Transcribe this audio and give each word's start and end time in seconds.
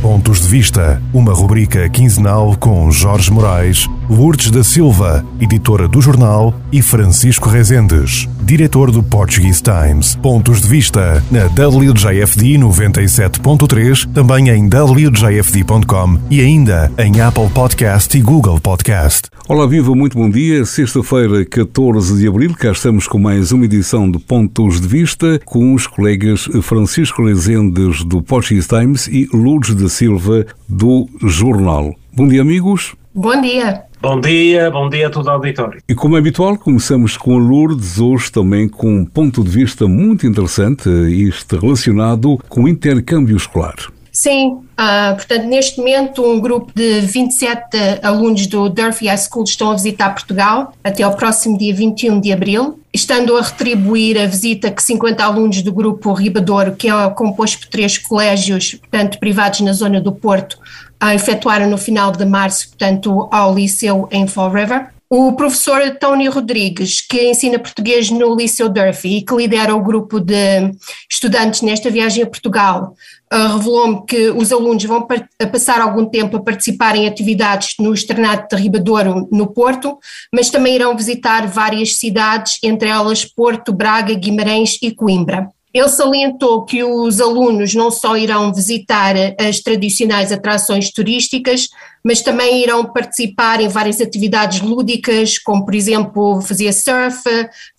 Pontos 0.00 0.40
de 0.40 0.48
Vista, 0.48 1.00
uma 1.12 1.34
rubrica 1.34 1.86
quinzenal 1.90 2.56
com 2.58 2.90
Jorge 2.90 3.30
Moraes, 3.30 3.86
Lourdes 4.08 4.50
da 4.50 4.64
Silva, 4.64 5.24
editora 5.38 5.86
do 5.86 6.00
jornal, 6.00 6.54
e 6.72 6.80
Francisco 6.80 7.50
Rezendes, 7.50 8.26
diretor 8.42 8.90
do 8.90 9.02
Portuguese 9.02 9.62
Times. 9.62 10.16
Pontos 10.16 10.62
de 10.62 10.68
Vista 10.68 11.22
na 11.30 11.44
WJFD 11.44 12.58
97.3, 12.58 14.10
também 14.14 14.48
em 14.48 14.68
WJFD.com 14.68 16.18
e 16.30 16.40
ainda 16.40 16.90
em 16.96 17.20
Apple 17.20 17.50
Podcast 17.50 18.16
e 18.16 18.22
Google 18.22 18.58
Podcast. 18.58 19.28
Olá, 19.50 19.66
viva, 19.66 19.96
muito 19.96 20.16
bom 20.16 20.30
dia. 20.30 20.64
Sexta-feira, 20.64 21.44
14 21.44 22.20
de 22.20 22.28
abril, 22.28 22.54
cá 22.54 22.70
estamos 22.70 23.08
com 23.08 23.18
mais 23.18 23.50
uma 23.50 23.64
edição 23.64 24.08
de 24.08 24.16
Pontos 24.16 24.80
de 24.80 24.86
Vista 24.86 25.40
com 25.44 25.74
os 25.74 25.88
colegas 25.88 26.48
Francisco 26.62 27.24
Rezendes 27.24 28.04
do 28.04 28.22
Portuguese 28.22 28.68
Times 28.68 29.08
e 29.08 29.28
Lourdes 29.34 29.74
da 29.74 29.88
Silva 29.88 30.46
do 30.68 31.08
Jornal. 31.24 31.92
Bom 32.12 32.28
dia, 32.28 32.42
amigos. 32.42 32.94
Bom 33.12 33.40
dia. 33.40 33.82
Bom 34.00 34.20
dia, 34.20 34.70
bom 34.70 34.88
dia 34.88 35.08
a 35.08 35.10
todo 35.10 35.26
o 35.26 35.30
auditório. 35.30 35.82
E 35.88 35.96
como 35.96 36.14
é 36.14 36.20
habitual, 36.20 36.56
começamos 36.56 37.16
com 37.16 37.36
a 37.36 37.40
Lourdes, 37.40 37.98
hoje 37.98 38.30
também 38.30 38.68
com 38.68 38.98
um 38.98 39.04
ponto 39.04 39.42
de 39.42 39.50
vista 39.50 39.88
muito 39.88 40.28
interessante, 40.28 40.88
isto 40.88 41.58
relacionado 41.58 42.38
com 42.48 42.62
o 42.62 42.68
intercâmbio 42.68 43.36
escolar. 43.36 43.74
Sim, 44.12 44.58
uh, 44.80 45.14
portanto, 45.14 45.44
neste 45.44 45.78
momento, 45.78 46.24
um 46.24 46.40
grupo 46.40 46.72
de 46.74 47.00
27 47.00 47.60
alunos 48.02 48.46
do 48.46 48.68
Durfee 48.68 49.08
High 49.08 49.18
School 49.18 49.44
estão 49.44 49.70
a 49.70 49.74
visitar 49.74 50.10
Portugal 50.10 50.72
até 50.82 51.02
ao 51.02 51.14
próximo 51.14 51.58
dia 51.58 51.74
21 51.74 52.20
de 52.20 52.32
abril, 52.32 52.80
estando 52.92 53.36
a 53.36 53.42
retribuir 53.42 54.20
a 54.20 54.26
visita 54.26 54.70
que 54.70 54.82
50 54.82 55.22
alunos 55.22 55.62
do 55.62 55.72
grupo 55.72 56.12
Ribadouro, 56.12 56.74
que 56.74 56.88
é 56.88 57.10
composto 57.10 57.60
por 57.60 57.68
três 57.68 57.98
colégios, 57.98 58.74
portanto, 58.74 59.18
privados 59.18 59.60
na 59.60 59.72
zona 59.72 60.00
do 60.00 60.12
Porto, 60.12 60.58
uh, 61.02 61.10
efetuaram 61.10 61.68
no 61.68 61.76
final 61.76 62.10
de 62.12 62.24
março, 62.24 62.68
portanto, 62.68 63.28
ao 63.30 63.54
Liceu 63.54 64.08
em 64.10 64.26
Fall 64.26 64.50
River. 64.50 64.88
O 65.12 65.32
professor 65.32 65.96
Tony 65.98 66.28
Rodrigues, 66.28 67.00
que 67.00 67.30
ensina 67.30 67.58
português 67.58 68.12
no 68.12 68.32
Liceu 68.32 68.68
Durfee 68.68 69.16
e 69.16 69.22
que 69.22 69.34
lidera 69.34 69.74
o 69.74 69.82
grupo 69.82 70.20
de 70.20 70.70
estudantes 71.10 71.62
nesta 71.62 71.90
viagem 71.90 72.22
a 72.22 72.28
Portugal, 72.28 72.94
uh, 73.34 73.56
revelou-me 73.56 74.06
que 74.06 74.30
os 74.30 74.52
alunos 74.52 74.84
vão 74.84 75.04
passar 75.50 75.80
algum 75.80 76.08
tempo 76.08 76.36
a 76.36 76.42
participar 76.44 76.94
em 76.94 77.08
atividades 77.08 77.74
no 77.80 77.92
Externato 77.92 78.54
de 78.54 78.62
Ribadouro, 78.62 79.28
no 79.32 79.52
Porto, 79.52 79.98
mas 80.32 80.48
também 80.48 80.76
irão 80.76 80.96
visitar 80.96 81.44
várias 81.48 81.96
cidades, 81.96 82.60
entre 82.62 82.88
elas 82.88 83.24
Porto, 83.24 83.72
Braga, 83.72 84.14
Guimarães 84.14 84.78
e 84.80 84.94
Coimbra. 84.94 85.48
Ele 85.72 85.88
salientou 85.88 86.64
que 86.64 86.82
os 86.82 87.20
alunos 87.20 87.74
não 87.74 87.90
só 87.90 88.16
irão 88.16 88.52
visitar 88.52 89.14
as 89.38 89.60
tradicionais 89.60 90.32
atrações 90.32 90.90
turísticas, 90.90 91.68
mas 92.04 92.22
também 92.22 92.62
irão 92.62 92.84
participar 92.84 93.60
em 93.60 93.68
várias 93.68 94.00
atividades 94.00 94.60
lúdicas, 94.60 95.38
como 95.38 95.64
por 95.64 95.74
exemplo 95.74 96.40
fazer 96.40 96.72
surf, 96.72 97.22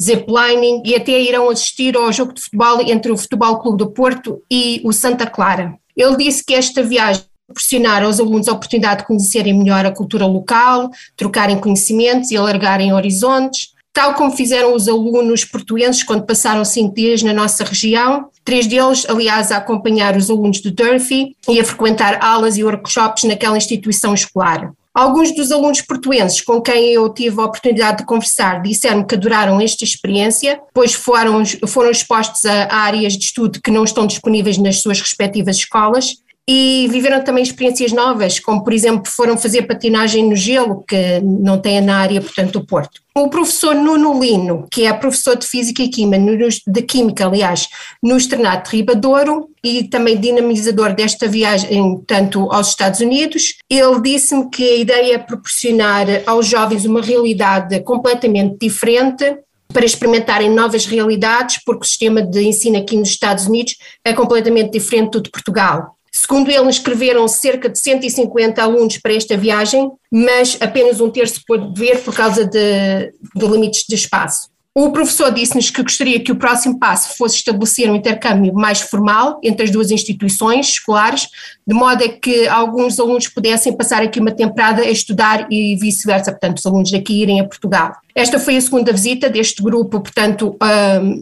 ziplining 0.01 0.83
e 0.85 0.95
até 0.95 1.19
irão 1.19 1.49
assistir 1.49 1.97
ao 1.97 2.11
jogo 2.13 2.33
de 2.33 2.41
futebol 2.41 2.81
entre 2.81 3.11
o 3.11 3.17
Futebol 3.17 3.59
Clube 3.59 3.77
do 3.77 3.91
Porto 3.91 4.41
e 4.49 4.81
o 4.85 4.93
Santa 4.93 5.27
Clara. 5.27 5.75
Ele 5.95 6.15
disse 6.15 6.45
que 6.45 6.53
esta 6.53 6.81
viagem 6.81 7.23
proporcionar 7.51 8.03
aos 8.03 8.19
alunos 8.19 8.47
a 8.47 8.53
oportunidade 8.53 9.01
de 9.01 9.07
conhecerem 9.07 9.53
melhor 9.53 9.85
a 9.85 9.91
cultura 9.91 10.25
local, 10.25 10.89
trocarem 11.17 11.59
conhecimentos 11.59 12.31
e 12.31 12.37
alargarem 12.37 12.93
horizontes, 12.93 13.73
tal 13.93 14.13
como 14.13 14.31
fizeram 14.31 14.73
os 14.73 14.87
alunos 14.87 15.45
portuenses 15.45 16.03
quando 16.03 16.25
passaram 16.25 16.63
cinco 16.63 16.95
dias 16.95 17.21
na 17.21 17.33
nossa 17.33 17.63
região, 17.63 18.29
três 18.43 18.67
deles, 18.67 19.05
aliás, 19.09 19.51
a 19.51 19.57
acompanhar 19.57 20.15
os 20.15 20.29
alunos 20.29 20.61
do 20.61 20.71
Durfee 20.71 21.35
e 21.47 21.59
a 21.59 21.65
frequentar 21.65 22.23
aulas 22.23 22.57
e 22.57 22.63
workshops 22.63 23.23
naquela 23.23 23.57
instituição 23.57 24.13
escolar. 24.13 24.71
Alguns 24.93 25.33
dos 25.33 25.53
alunos 25.53 25.81
portuenses 25.81 26.41
com 26.41 26.61
quem 26.61 26.89
eu 26.89 27.07
tive 27.13 27.39
a 27.39 27.45
oportunidade 27.45 27.99
de 27.99 28.05
conversar 28.05 28.61
disseram 28.61 29.05
que 29.05 29.15
adoraram 29.15 29.61
esta 29.61 29.85
experiência, 29.85 30.59
pois 30.73 30.93
foram, 30.93 31.43
foram 31.65 31.89
expostos 31.89 32.45
a 32.45 32.75
áreas 32.75 33.13
de 33.13 33.23
estudo 33.23 33.61
que 33.61 33.71
não 33.71 33.85
estão 33.85 34.05
disponíveis 34.05 34.57
nas 34.57 34.81
suas 34.81 34.99
respectivas 34.99 35.55
escolas 35.55 36.17
e 36.49 36.87
viveram 36.91 37.23
também 37.23 37.43
experiências 37.43 37.91
novas, 37.91 38.39
como 38.39 38.63
por 38.63 38.73
exemplo 38.73 39.09
foram 39.09 39.37
fazer 39.37 39.63
patinagem 39.63 40.27
no 40.27 40.35
gelo, 40.35 40.83
que 40.87 41.21
não 41.21 41.57
tem 41.57 41.79
na 41.81 41.97
área, 41.97 42.19
portanto, 42.19 42.59
do 42.59 42.65
Porto. 42.65 43.01
O 43.15 43.29
professor 43.29 43.75
Nuno 43.75 44.19
Lino, 44.19 44.67
que 44.71 44.85
é 44.85 44.93
professor 44.93 45.35
de 45.35 45.45
Física 45.45 45.81
e 45.83 45.89
Química, 45.89 46.47
de 46.67 46.81
Química, 46.81 47.25
aliás, 47.25 47.67
no 48.01 48.17
Externato 48.17 48.71
de 48.71 48.77
Ribadouro 48.77 49.49
e 49.63 49.83
também 49.83 50.19
dinamizador 50.19 50.93
desta 50.95 51.27
viagem, 51.27 52.01
tanto 52.07 52.51
aos 52.51 52.69
Estados 52.69 53.01
Unidos, 53.01 53.55
ele 53.69 54.01
disse-me 54.01 54.49
que 54.49 54.63
a 54.63 54.75
ideia 54.77 55.15
é 55.15 55.17
proporcionar 55.17 56.07
aos 56.25 56.47
jovens 56.47 56.85
uma 56.85 57.01
realidade 57.01 57.79
completamente 57.81 58.57
diferente 58.59 59.37
para 59.71 59.85
experimentarem 59.85 60.49
novas 60.49 60.85
realidades, 60.85 61.61
porque 61.65 61.83
o 61.83 61.87
sistema 61.87 62.21
de 62.21 62.41
ensino 62.41 62.77
aqui 62.77 62.95
nos 62.95 63.09
Estados 63.09 63.47
Unidos 63.47 63.75
é 64.03 64.13
completamente 64.13 64.71
diferente 64.71 65.11
do 65.11 65.21
de 65.21 65.29
Portugal. 65.29 65.95
Segundo 66.13 66.51
ele, 66.51 66.67
inscreveram 66.67 67.25
cerca 67.27 67.69
de 67.69 67.79
150 67.79 68.61
alunos 68.61 68.97
para 68.97 69.13
esta 69.13 69.37
viagem, 69.37 69.89
mas 70.11 70.57
apenas 70.59 70.99
um 70.99 71.09
terço 71.09 71.41
pôde 71.47 71.79
ver 71.79 72.03
por 72.03 72.13
causa 72.13 72.45
de, 72.45 73.13
de 73.33 73.47
limites 73.47 73.85
de 73.87 73.95
espaço. 73.95 74.50
O 74.73 74.89
professor 74.91 75.33
disse-nos 75.33 75.69
que 75.69 75.83
gostaria 75.83 76.17
que 76.17 76.31
o 76.31 76.35
próximo 76.37 76.79
passo 76.79 77.17
fosse 77.17 77.35
estabelecer 77.35 77.91
um 77.91 77.95
intercâmbio 77.95 78.53
mais 78.53 78.79
formal 78.79 79.37
entre 79.43 79.65
as 79.65 79.69
duas 79.69 79.91
instituições 79.91 80.69
escolares, 80.69 81.27
de 81.67 81.75
modo 81.75 82.01
a 82.05 82.07
que 82.07 82.47
alguns 82.47 82.97
alunos 82.97 83.27
pudessem 83.27 83.75
passar 83.75 84.01
aqui 84.01 84.17
uma 84.21 84.31
temporada 84.31 84.81
a 84.81 84.89
estudar 84.89 85.45
e 85.51 85.75
vice-versa, 85.75 86.31
portanto, 86.31 86.59
os 86.59 86.65
alunos 86.65 86.89
daqui 86.89 87.21
irem 87.21 87.41
a 87.41 87.43
Portugal. 87.43 87.97
Esta 88.15 88.39
foi 88.39 88.55
a 88.55 88.61
segunda 88.61 88.93
visita 88.93 89.29
deste 89.29 89.61
grupo, 89.61 89.99
portanto, 89.99 90.55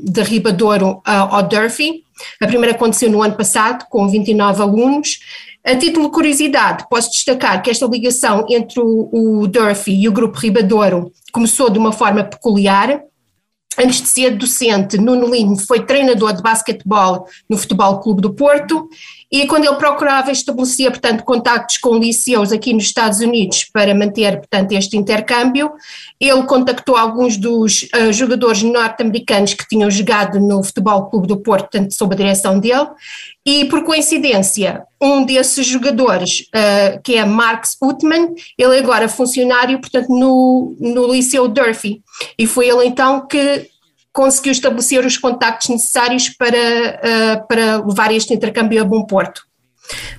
de 0.03 0.21
Ribadouro 0.21 1.01
ao 1.03 1.41
Durfee. 1.41 2.03
A 2.39 2.45
primeira 2.45 2.75
aconteceu 2.75 3.09
no 3.09 3.23
ano 3.23 3.35
passado, 3.35 3.85
com 3.89 4.07
29 4.07 4.61
alunos. 4.61 5.19
A 5.65 5.75
título 5.75 6.05
de 6.05 6.11
curiosidade, 6.11 6.85
posso 6.87 7.09
destacar 7.09 7.63
que 7.63 7.71
esta 7.71 7.87
ligação 7.87 8.45
entre 8.47 8.79
o, 8.79 9.09
o 9.41 9.47
Durfee 9.47 10.03
e 10.03 10.07
o 10.07 10.11
Grupo 10.11 10.37
Ribadouro 10.37 11.11
começou 11.31 11.69
de 11.71 11.79
uma 11.79 11.91
forma 11.91 12.23
peculiar. 12.23 13.01
Antes 13.81 14.01
de 14.01 14.07
ser 14.09 14.35
docente, 14.35 14.97
Nuno 14.97 15.31
Lino 15.31 15.55
foi 15.57 15.85
treinador 15.85 16.33
de 16.33 16.41
basquetebol 16.41 17.25
no 17.47 17.57
Futebol 17.57 18.01
Clube 18.01 18.21
do 18.21 18.33
Porto 18.33 18.89
e 19.31 19.45
quando 19.45 19.65
ele 19.65 19.75
procurava 19.75 20.31
estabelecer, 20.31 20.89
portanto, 20.89 21.23
contactos 21.23 21.77
com 21.77 21.97
liceus 21.97 22.51
aqui 22.51 22.73
nos 22.73 22.85
Estados 22.85 23.19
Unidos 23.19 23.63
para 23.71 23.93
manter, 23.93 24.37
portanto, 24.37 24.71
este 24.71 24.97
intercâmbio, 24.97 25.71
ele 26.19 26.43
contactou 26.43 26.95
alguns 26.95 27.37
dos 27.37 27.83
uh, 27.95 28.11
jogadores 28.11 28.63
norte-americanos 28.63 29.53
que 29.53 29.67
tinham 29.67 29.89
jogado 29.91 30.39
no 30.39 30.63
Futebol 30.63 31.09
Clube 31.09 31.27
do 31.27 31.37
Porto, 31.37 31.69
portanto, 31.69 31.93
sob 31.93 32.15
a 32.15 32.17
direção 32.17 32.59
dele, 32.59 32.87
e 33.45 33.65
por 33.65 33.83
coincidência, 33.83 34.83
um 34.99 35.23
desses 35.23 35.65
jogadores, 35.65 36.41
uh, 36.49 37.01
que 37.03 37.15
é 37.15 37.23
Marx 37.23 37.77
Utman, 37.81 38.33
ele 38.57 38.77
é 38.77 38.79
agora 38.79 39.07
funcionário, 39.07 39.79
portanto, 39.79 40.09
no, 40.09 40.75
no 40.79 41.13
Liceu 41.13 41.47
Durfee, 41.47 42.01
e 42.37 42.47
foi 42.47 42.67
ele 42.67 42.85
então 42.85 43.27
que 43.27 43.69
conseguiu 44.19 44.51
estabelecer 44.51 45.05
os 45.05 45.17
contactos 45.17 45.69
necessários 45.69 46.27
para, 46.27 46.57
uh, 46.57 47.47
para 47.47 47.77
levar 47.77 48.11
este 48.11 48.33
intercâmbio 48.33 48.81
a 48.81 48.83
bom 48.83 49.05
porto. 49.05 49.43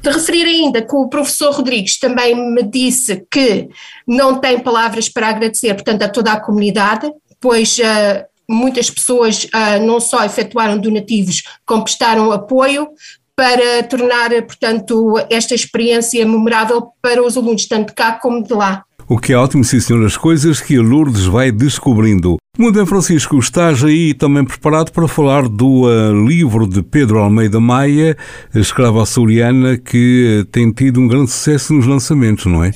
De 0.01 0.09
referir 0.11 0.47
ainda 0.47 0.81
que 0.81 0.97
o 0.97 1.07
professor 1.07 1.53
Rodrigues 1.53 1.99
também 1.99 2.35
me 2.35 2.63
disse 2.63 3.27
que 3.31 3.69
não 4.09 4.41
tem 4.41 4.59
palavras 4.59 5.07
para 5.11 5.29
agradecer, 5.29 5.75
portanto, 5.75 6.03
a 6.03 6.09
toda 6.09 6.33
a 6.33 6.41
comunidade, 6.41 7.13
pois 7.39 7.77
uh, 7.77 8.25
muitas 8.49 8.89
pessoas 8.89 9.45
uh, 9.45 9.85
não 9.85 10.01
só 10.01 10.25
efetuaram 10.25 10.79
donativos, 10.79 11.43
como 11.67 11.85
prestaram 11.85 12.33
apoio 12.33 12.89
para 13.37 13.83
tornar, 13.83 14.31
portanto, 14.47 15.15
esta 15.29 15.55
experiência 15.55 16.25
memorável 16.25 16.89
para 17.03 17.23
os 17.23 17.37
alunos, 17.37 17.67
tanto 17.69 17.89
de 17.89 17.95
cá 17.95 18.13
como 18.13 18.43
de 18.43 18.55
lá. 18.55 18.83
O 19.11 19.19
que 19.19 19.33
é 19.33 19.37
ótimo, 19.37 19.65
sim 19.65 19.81
senhor, 19.81 20.07
as 20.07 20.17
coisas 20.17 20.61
que 20.61 20.77
a 20.77 20.81
Lourdes 20.81 21.25
vai 21.25 21.51
descobrindo. 21.51 22.37
Muito 22.57 22.77
bem, 22.77 22.87
Francisco, 22.87 23.37
estás 23.41 23.83
aí 23.83 24.15
também 24.15 24.45
preparado 24.45 24.93
para 24.93 25.09
falar 25.09 25.49
do 25.49 25.83
uh, 25.83 26.29
livro 26.29 26.65
de 26.65 26.81
Pedro 26.81 27.19
Almeida 27.19 27.59
Maia, 27.59 28.17
escrava 28.55 29.03
açoriana, 29.03 29.77
que 29.77 30.43
uh, 30.43 30.45
tem 30.45 30.71
tido 30.71 31.01
um 31.01 31.09
grande 31.09 31.33
sucesso 31.33 31.75
nos 31.75 31.89
lançamentos, 31.89 32.47
não 32.47 32.63
é? 32.63 32.71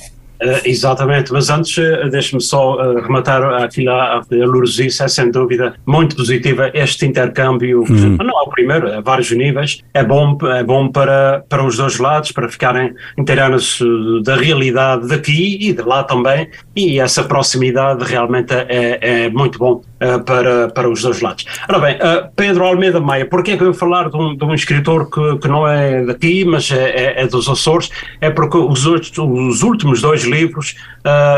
Uh, 0.45 0.61
exatamente, 0.63 1.33
mas 1.33 1.49
antes 1.49 1.75
uh, 1.77 2.07
deixe-me 2.11 2.39
só 2.39 2.75
uh, 2.75 3.01
rematar 3.01 3.41
aquilo 3.63 3.89
a, 3.89 4.21
Lourdes 4.29 4.75
disse, 4.75 5.01
é 5.01 5.07
sem 5.07 5.31
dúvida 5.31 5.73
muito 5.87 6.15
positiva 6.15 6.69
este 6.73 7.03
intercâmbio, 7.07 7.81
uhum. 7.81 8.17
não 8.17 8.39
é 8.39 8.43
o 8.43 8.49
primeiro, 8.49 8.93
a 8.93 9.01
vários 9.01 9.31
níveis, 9.31 9.81
é 9.91 10.03
bom, 10.03 10.37
é 10.43 10.63
bom 10.63 10.91
para, 10.91 11.43
para 11.49 11.65
os 11.65 11.77
dois 11.77 11.97
lados, 11.97 12.31
para 12.31 12.47
ficarem 12.47 12.93
inteirados 13.17 13.79
da 14.23 14.35
realidade 14.35 15.07
daqui 15.07 15.57
e 15.59 15.73
de 15.73 15.81
lá 15.81 16.03
também, 16.03 16.47
e 16.75 16.99
essa 16.99 17.23
proximidade 17.23 18.03
realmente 18.03 18.53
é, 18.53 18.99
é 19.01 19.29
muito 19.31 19.57
bom 19.57 19.81
uh, 20.01 20.23
para, 20.23 20.69
para 20.69 20.89
os 20.89 21.01
dois 21.01 21.21
lados. 21.21 21.45
Ora 21.69 21.79
bem, 21.79 21.95
uh, 21.95 22.29
Pedro 22.35 22.65
Almeida 22.65 22.99
Maia, 22.99 23.25
porquê 23.25 23.51
é 23.51 23.57
que 23.57 23.63
eu 23.63 23.73
falar 23.73 24.09
de 24.09 24.17
um, 24.17 24.35
de 24.35 24.43
um 24.43 24.53
escritor 24.53 25.09
que, 25.09 25.39
que 25.39 25.47
não 25.47 25.67
é 25.67 26.03
daqui, 26.05 26.45
mas 26.45 26.71
é, 26.71 26.89
é, 26.89 27.21
é 27.23 27.27
dos 27.27 27.47
Açores? 27.47 27.89
É 28.21 28.29
porque 28.29 28.57
os, 28.57 28.85
os 28.85 29.63
últimos 29.63 30.01
dois 30.01 30.23
livros 30.23 30.75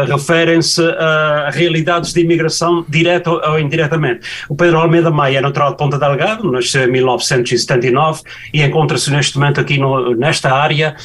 referem-se 0.08 0.82
a 0.82 1.50
realidades 1.52 2.14
de 2.14 2.22
imigração 2.22 2.86
direta 2.88 3.30
ou 3.30 3.60
indiretamente. 3.60 4.26
O 4.48 4.56
Pedro 4.56 4.80
Almeida 4.80 5.12
Maia 5.12 5.40
é 5.40 5.42
natural 5.42 5.72
de 5.72 5.78
Ponta 5.78 6.00
Delgado, 6.00 6.50
nasceu 6.52 6.86
em 6.86 6.92
1979 6.92 8.22
e 8.54 8.64
encontra-se 8.64 9.12
neste 9.12 9.38
momento 9.38 9.60
aqui 9.60 9.78
no, 9.78 10.16
nesta 10.16 10.54
área. 10.54 10.96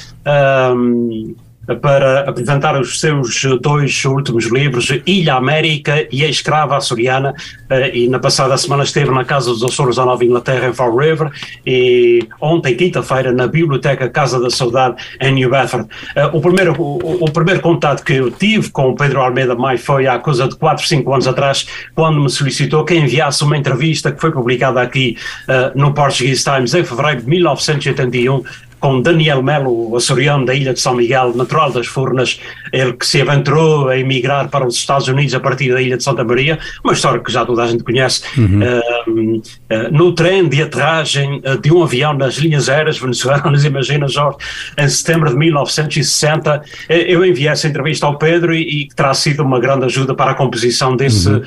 Um, 0.75 1.35
para 1.81 2.29
apresentar 2.29 2.79
os 2.81 2.99
seus 2.99 3.45
dois 3.61 4.05
últimos 4.05 4.47
livros, 4.47 4.89
Ilha 5.07 5.35
América 5.35 6.07
e 6.11 6.25
A 6.25 6.29
Escrava 6.29 6.77
Açoriana, 6.77 7.35
eh, 7.71 7.97
e 7.97 8.09
na 8.09 8.19
passada 8.19 8.57
semana 8.57 8.83
esteve 8.83 9.11
na 9.13 9.25
Casa 9.25 9.51
dos 9.51 9.63
Açores 9.63 9.97
da 9.97 10.05
Nova 10.05 10.25
Inglaterra, 10.25 10.69
em 10.69 10.73
Fall 10.73 10.97
River, 10.97 11.31
e 11.65 12.27
ontem, 12.41 12.75
quinta-feira, 12.75 13.33
na 13.33 13.47
Biblioteca 13.47 14.09
Casa 14.09 14.41
da 14.41 14.51
Saudade, 14.51 14.97
em 15.21 15.33
New 15.33 15.51
Bedford. 15.51 15.89
Eh, 16.17 16.31
o 16.33 16.41
primeiro, 16.41 16.75
o, 16.81 17.25
o, 17.25 17.31
primeiro 17.31 17.61
contato 17.61 18.05
que 18.05 18.15
eu 18.15 18.31
tive 18.31 18.71
com 18.71 18.91
o 18.91 18.97
Pedro 18.97 19.21
Almeida 19.21 19.55
Mai 19.55 19.79
foi 19.79 20.07
há 20.07 20.19
coisa 20.19 20.49
de 20.49 20.57
4, 20.57 20.87
5 20.87 21.13
anos 21.13 21.29
atrás, 21.29 21.67
quando 21.95 22.21
me 22.21 22.29
solicitou 22.29 22.85
que 22.85 22.95
enviasse 22.95 23.45
uma 23.45 23.57
entrevista 23.57 24.11
que 24.11 24.21
foi 24.21 24.33
publicada 24.33 24.83
aqui 24.83 25.17
uh, 25.49 25.79
no 25.79 25.95
Portuguese 25.95 26.43
Times 26.43 26.75
em 26.75 26.85
fevereiro 26.85 27.23
de 27.23 27.29
1981, 27.29 28.43
com 28.83 29.01
Daniel 29.01 29.41
Melo, 29.45 29.97
açoriano 29.97 30.45
da 30.45 30.53
Ilha 30.53 30.75
de 30.75 30.81
São 30.81 30.97
Miguel, 30.97 31.37
natural 31.37 31.71
das 31.71 31.87
Furnas, 31.87 32.41
ele 32.73 32.93
que 32.95 33.07
se 33.07 33.23
aventurou 33.23 33.89
a 33.89 33.97
emigrar 33.97 34.49
para 34.49 34.67
os 34.67 34.75
Estados 34.75 35.07
Unidos 35.07 35.33
a 35.35 35.41
partir 35.41 35.73
da 35.73 35.81
Ilha 35.81 35.97
de 35.97 36.03
Santa 36.03 36.25
Maria, 36.25 36.59
uma 36.83 36.93
história 36.93 37.21
que 37.21 37.31
já 37.31 37.47
toda 37.47 37.63
a 37.63 37.67
gente 37.69 37.85
conhece, 37.85 38.23
uhum. 38.37 38.61
uh, 38.61 39.39
uh, 39.39 39.93
no 39.93 40.13
trem 40.13 40.49
de 40.49 40.61
aterragem 40.61 41.41
uh, 41.47 41.57
de 41.63 41.73
um 41.73 41.81
avião 41.81 42.13
nas 42.13 42.35
linhas 42.35 42.69
aéreas 42.69 42.99
venezuelanas, 42.99 43.63
imagina 43.65 44.09
Jorge, 44.09 44.39
em 44.77 44.89
setembro 44.89 45.31
de 45.31 45.37
1960, 45.37 46.63
eu 46.89 47.25
enviei 47.25 47.49
essa 47.49 47.69
entrevista 47.69 48.07
ao 48.07 48.19
Pedro 48.19 48.53
e, 48.53 48.83
e 48.83 48.89
terá 48.89 49.15
sido 49.15 49.45
uma 49.45 49.61
grande 49.61 49.85
ajuda 49.85 50.13
para 50.13 50.33
a 50.33 50.35
composição 50.35 50.97
desse, 50.97 51.29
uhum. 51.29 51.43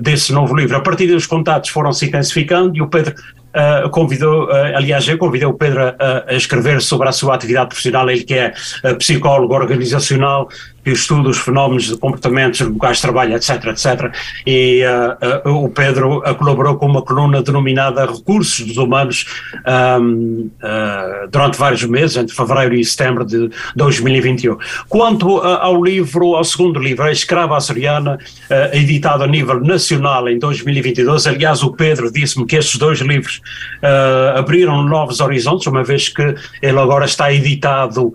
desse 0.00 0.32
novo 0.32 0.56
livro. 0.56 0.76
A 0.76 0.80
partir 0.80 1.06
dos 1.06 1.26
contatos 1.26 1.70
foram 1.70 1.92
se 1.92 2.06
intensificando 2.06 2.76
e 2.76 2.82
o 2.82 2.88
Pedro 2.88 3.14
uh, 3.54 3.88
convidou, 3.90 4.46
uh, 4.46 4.76
aliás, 4.76 5.06
eu 5.08 5.18
convidei 5.18 5.46
o 5.46 5.54
Pedro 5.54 5.82
a, 5.82 6.24
a, 6.26 6.34
escrever 6.34 6.80
sobre 6.80 7.08
a 7.08 7.12
sua 7.12 7.34
atividade 7.34 7.68
profissional, 7.68 8.08
ele 8.08 8.24
que 8.24 8.34
é 8.34 8.52
uh, 8.84 8.96
psicólogo 8.96 9.54
organizacional, 9.54 10.48
que 10.84 10.90
estuda 10.90 11.28
os 11.28 11.38
fenómenos 11.38 11.84
de 11.84 11.96
comportamentos 11.96 12.60
locais 12.60 12.96
de 12.96 13.02
trabalho, 13.02 13.34
etc, 13.34 13.66
etc. 13.66 14.12
E 14.46 14.82
uh, 15.44 15.48
uh, 15.48 15.64
o 15.64 15.68
Pedro 15.68 16.18
uh, 16.18 16.34
colaborou 16.34 16.76
com 16.76 16.86
uma 16.86 17.02
coluna 17.02 17.42
denominada 17.42 18.04
Recursos 18.06 18.66
dos 18.66 18.76
Humanos 18.76 19.26
um, 20.00 20.50
durante 21.30 21.58
vários 21.58 21.84
meses, 21.84 22.16
entre 22.16 22.34
fevereiro 22.34 22.74
e 22.74 22.84
setembro 22.84 23.24
de 23.24 23.50
2021. 23.76 24.56
Quanto 24.88 25.38
ao 25.38 25.82
livro, 25.82 26.34
ao 26.34 26.44
segundo 26.44 26.78
livro, 26.80 27.04
A 27.04 27.12
Escrava 27.12 27.56
Açoriana, 27.56 28.18
editado 28.72 29.24
a 29.24 29.26
nível 29.26 29.60
nacional 29.60 30.28
em 30.28 30.38
2022, 30.38 31.26
aliás, 31.26 31.62
o 31.62 31.72
Pedro 31.72 32.10
disse-me 32.12 32.46
que 32.46 32.56
estes 32.56 32.78
dois 32.78 33.00
livros 33.00 33.40
abriram 34.34 34.82
novos 34.82 35.20
horizontes, 35.20 35.66
uma 35.66 35.84
vez 35.84 36.08
que 36.08 36.34
ele 36.60 36.78
agora 36.78 37.04
está 37.04 37.32
editado 37.32 38.12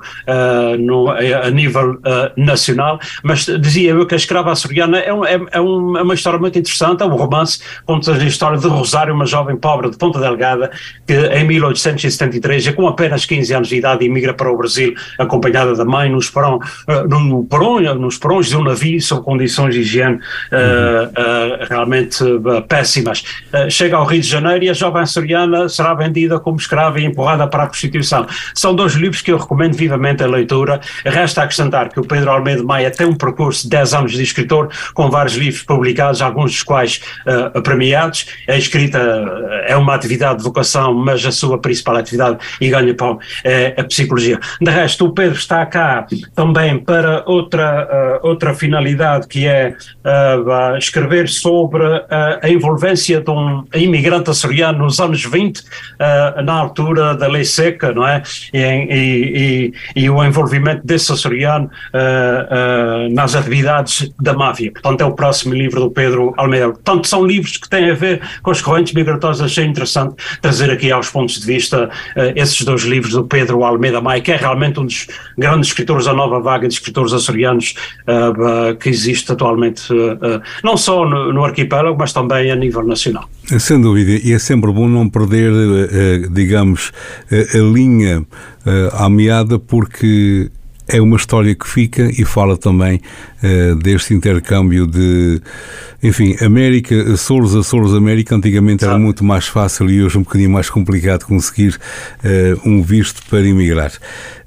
no, 0.80 1.10
a 1.10 1.50
nível 1.50 2.00
nacional 2.36 2.57
nacional, 2.58 3.00
mas 3.24 3.46
dizia 3.46 3.92
eu 3.92 4.06
que 4.06 4.16
a 4.16 4.18
escrava 4.18 4.52
açoriana 4.52 5.00
é, 5.00 5.14
um, 5.14 5.24
é, 5.24 5.36
é, 5.36 5.40
é, 5.52 5.60
uma 5.60 6.14
história 6.14 6.40
muito 6.40 6.58
interessante, 6.58 7.04
é 7.04 7.06
um 7.06 7.16
romance, 7.16 7.60
conta 7.86 8.12
a 8.12 8.24
história 8.24 8.58
de 8.58 8.68
Rosário, 8.68 9.14
uma 9.14 9.26
jovem 9.26 9.56
pobre 9.56 9.90
de 9.90 9.98
Ponta 9.98 10.20
Delgada, 10.20 10.72
que 11.06 11.14
em 11.14 11.46
1873, 11.46 12.70
com 12.70 12.88
apenas 12.88 13.26
15 13.26 13.54
anos 13.54 13.68
de 13.68 13.78
idade, 13.78 14.06
emigra 14.06 14.34
para 14.34 14.52
o 14.52 14.58
Brasil, 14.58 14.94
acompanhada 15.18 15.76
da 15.76 15.86
mãe, 15.86 16.10
nos, 16.10 16.30
porão, 16.30 16.60
uh, 16.88 17.08
no 17.08 17.46
porão, 17.46 17.80
nos 17.96 18.18
porões 18.18 18.48
de 18.48 18.58
um 18.58 18.64
navio, 18.64 19.00
sob 19.02 19.24
condições 19.24 19.76
de 19.76 19.82
higiene 19.82 20.16
uh, 20.16 20.20
uh, 20.20 21.68
realmente 21.70 22.24
péssimas. 22.68 23.24
chega 23.70 23.98
ao 23.98 24.06
Rio 24.06 24.22
de 24.22 24.28
Janeiro 24.28 24.66
e 24.66 24.70
a 24.70 24.74
jovem 24.74 25.02
açoriana 25.02 25.70
será 25.70 25.94
vendida 25.94 26.40
como 26.40 26.58
escrava 26.58 27.00
e 27.00 27.06
empurrada 27.06 27.48
para 27.48 27.64
a 27.64 27.68
prostituição. 27.68 28.26
São 28.54 28.74
dois 28.74 28.94
livros 28.94 29.22
que 29.22 29.32
eu 29.32 29.38
recomendo 29.38 29.76
vivamente 29.76 30.24
a 30.24 30.28
leitura. 30.28 30.80
Resta 31.06 31.44
acrescentar 31.44 31.90
que 31.90 32.00
o 32.00 32.04
Pedro 32.04 32.32
Almeida 32.32 32.47
Almeida 32.48 32.64
Maia 32.64 32.90
tem 32.90 33.06
um 33.06 33.16
percurso 33.16 33.64
de 33.64 33.70
10 33.70 33.94
anos 33.94 34.12
de 34.14 34.24
escritor, 34.24 34.70
com 34.94 35.10
vários 35.10 35.36
livros 35.36 35.64
publicados, 35.64 36.22
alguns 36.22 36.52
dos 36.52 36.64
quais 36.64 37.02
uh, 37.26 37.62
premiados. 37.62 38.26
A 38.48 38.56
escrita 38.56 38.98
eh, 38.98 39.74
é 39.74 39.76
uma 39.76 39.94
atividade 39.94 40.38
de 40.38 40.44
vocação, 40.44 40.94
mas 40.94 41.26
a 41.26 41.32
sua 41.32 41.58
principal 41.58 41.98
atividade 41.98 42.38
e 42.62 42.70
ganha 42.70 42.94
pão 42.94 43.20
é 43.44 43.74
a 43.78 43.84
psicologia. 43.84 44.40
De 44.62 44.72
resto, 44.72 45.06
o 45.06 45.12
Pedro 45.12 45.38
está 45.38 45.66
cá 45.66 46.08
também 46.34 46.80
para 46.80 47.24
outra, 47.26 48.20
uh, 48.24 48.28
outra 48.28 48.54
finalidade, 48.54 49.28
que 49.28 49.46
é 49.46 49.76
uh, 50.06 50.78
escrever 50.78 51.28
sobre 51.28 51.84
a 52.42 52.48
envolvência 52.50 53.20
de 53.20 53.30
um 53.30 53.66
imigrante 53.74 54.30
açoriano 54.30 54.86
nos 54.86 55.00
anos 55.00 55.24
20, 55.24 55.62
na 56.44 56.54
altura 56.54 57.16
da 57.16 57.28
lei 57.28 57.44
seca, 57.44 57.92
não 57.92 58.08
é? 58.08 58.22
E, 58.54 58.60
e, 58.60 59.74
e, 59.96 60.04
e 60.04 60.10
o 60.10 60.24
envolvimento 60.24 60.86
desse 60.86 61.12
açoriano 61.12 61.58
uh, 61.66 62.37
nas 63.12 63.36
atividades 63.36 64.12
da 64.22 64.34
máfia. 64.34 64.72
Portanto, 64.72 65.02
é 65.02 65.06
o 65.06 65.12
próximo 65.12 65.54
livro 65.54 65.80
do 65.80 65.92
Pedro 65.92 66.34
Almeida. 66.38 66.70
Portanto, 66.70 67.08
são 67.08 67.26
livros 67.26 67.58
que 67.58 67.70
têm 67.70 67.90
a 67.90 67.94
ver 67.94 68.22
com 68.42 68.52
as 68.52 68.62
correntes 68.62 68.94
migratórias. 68.94 69.42
Achei 69.42 69.66
interessante 69.66 70.16
trazer 70.42 70.70
aqui 70.72 70.92
aos 70.92 71.10
pontos 71.10 71.40
de 71.40 71.46
vista 71.46 71.86
uh, 71.86 72.34
esses 72.36 72.62
dois 72.64 72.84
livros 72.84 73.14
do 73.14 73.24
Pedro 73.24 73.64
Almeida 73.64 74.02
Maia, 74.02 74.22
que 74.22 74.32
é 74.32 74.36
realmente 74.36 74.80
um 74.80 74.86
dos 74.86 75.08
grandes 75.38 75.70
escritores 75.70 76.06
da 76.06 76.14
nova 76.14 76.40
vaga 76.40 76.68
de 76.68 76.74
escritores 76.74 77.14
açorianos 77.14 77.76
que 78.80 78.90
existe 78.90 79.32
atualmente, 79.32 79.84
não 80.64 80.78
só 80.78 81.06
no, 81.08 81.32
no 81.34 81.44
arquipélago, 81.44 81.98
mas 81.98 82.14
também 82.14 82.52
a 82.52 82.56
nível 82.56 82.84
nacional. 82.84 83.30
Sem 83.60 83.82
dúvida, 83.82 84.20
e 84.24 84.34
é 84.34 84.40
sempre 84.40 84.72
bom 84.72 84.88
não 84.88 85.10
perder, 85.10 85.52
digamos, 86.32 86.92
a 87.32 87.58
linha 87.58 88.26
à 88.94 89.10
meada, 89.10 89.60
porque 89.60 90.50
é 90.88 91.02
uma 91.02 91.18
história 91.18 91.54
que 91.54 91.68
fica 91.68 92.10
e 92.10 92.24
fala 92.24 92.58
também 92.58 93.02
uh, 93.44 93.76
deste 93.76 94.14
intercâmbio 94.14 94.88
de, 94.88 95.42
enfim, 96.02 96.36
América, 96.42 97.14
Açores, 97.14 97.54
Açores, 97.56 97.94
América. 97.94 98.36
Antigamente 98.36 98.86
era 98.86 98.98
muito 98.98 99.24
mais 99.24 99.48
fácil 99.48 99.90
e 99.90 100.04
hoje 100.04 100.18
um 100.18 100.24
bocadinho 100.24 100.50
mais 100.50 100.70
complicado 100.70 101.26
conseguir 101.26 101.76
uh, 102.24 102.70
um 102.70 102.82
visto 102.82 103.22
para 103.30 103.46
emigrar. 103.46 103.92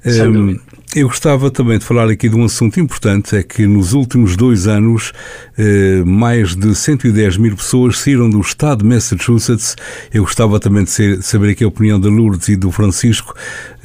Um, 0.05 0.59
eu 0.95 1.07
gostava 1.07 1.49
também 1.49 1.79
de 1.79 1.85
falar 1.85 2.09
aqui 2.09 2.27
de 2.27 2.35
um 2.35 2.43
assunto 2.43 2.79
importante, 2.79 3.35
é 3.35 3.43
que 3.43 3.65
nos 3.65 3.93
últimos 3.93 4.35
dois 4.35 4.67
anos 4.67 5.13
eh, 5.57 6.03
mais 6.05 6.53
de 6.55 6.75
110 6.75 7.37
mil 7.37 7.55
pessoas 7.55 7.99
saíram 7.99 8.29
do 8.29 8.41
estado 8.41 8.79
de 8.79 8.85
Massachusetts. 8.85 9.75
Eu 10.13 10.23
gostava 10.23 10.59
também 10.59 10.83
de 10.83 11.21
saber 11.21 11.51
aqui 11.51 11.63
a 11.63 11.67
opinião 11.67 11.99
da 11.99 12.09
Lourdes 12.09 12.49
e 12.49 12.57
do 12.57 12.71
Francisco. 12.71 13.33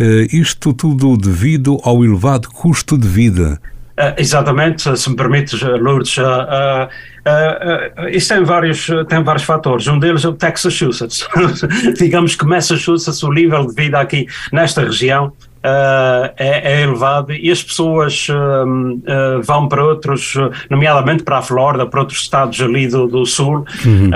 Eh, 0.01 0.27
isto 0.33 0.73
tudo 0.73 1.17
devido 1.17 1.79
ao 1.85 2.05
elevado 2.05 2.49
custo 2.49 2.99
de 2.99 3.07
vida. 3.07 3.61
Uh, 3.99 4.13
exatamente, 4.19 4.95
se 4.95 5.09
me 5.09 5.17
permites, 5.17 5.59
Lourdes, 5.63 6.19
uh, 6.19 6.23
uh, 6.23 8.05
uh, 8.05 8.09
isso 8.11 8.35
tem 8.35 8.45
vários, 8.45 8.87
tem 9.09 9.23
vários 9.23 9.45
fatores. 9.45 9.87
Um 9.87 9.99
deles 9.99 10.23
é 10.23 10.29
o 10.29 10.35
Texas. 10.35 10.79
Digamos 11.97 12.35
que 12.35 12.45
Massachusetts, 12.45 13.23
o 13.23 13.33
nível 13.33 13.67
de 13.67 13.75
vida 13.75 13.99
aqui 13.99 14.27
nesta 14.53 14.83
região, 14.83 15.33
uh, 15.67 16.33
é, 16.37 16.79
é, 16.79 16.83
elevado 16.83 17.33
e 17.33 17.51
as 17.51 17.63
pessoas 17.63 18.29
uh, 18.29 19.43
vão 19.43 19.69
para 19.69 19.85
outros, 19.85 20.35
nomeadamente 20.71 21.25
para 21.25 21.39
a 21.39 21.43
Flórida, 21.43 21.87
para 21.87 22.01
outros 22.01 22.21
estados 22.21 22.61
ali 22.61 22.87
do, 22.87 23.07
do 23.07 23.27
sul, 23.27 23.65
uhum. 23.85 24.11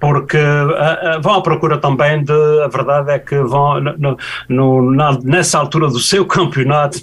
porque 0.00 0.38
vão 1.22 1.34
à 1.34 1.42
procura 1.42 1.78
também 1.78 2.24
de, 2.24 2.32
a 2.64 2.68
verdade 2.68 3.10
é 3.10 3.18
que 3.18 3.38
vão 3.40 3.80
no, 3.80 4.16
no, 4.48 4.90
na, 4.92 5.18
nessa 5.22 5.58
altura 5.58 5.88
do 5.88 5.98
seu 5.98 6.24
campeonato 6.26 7.00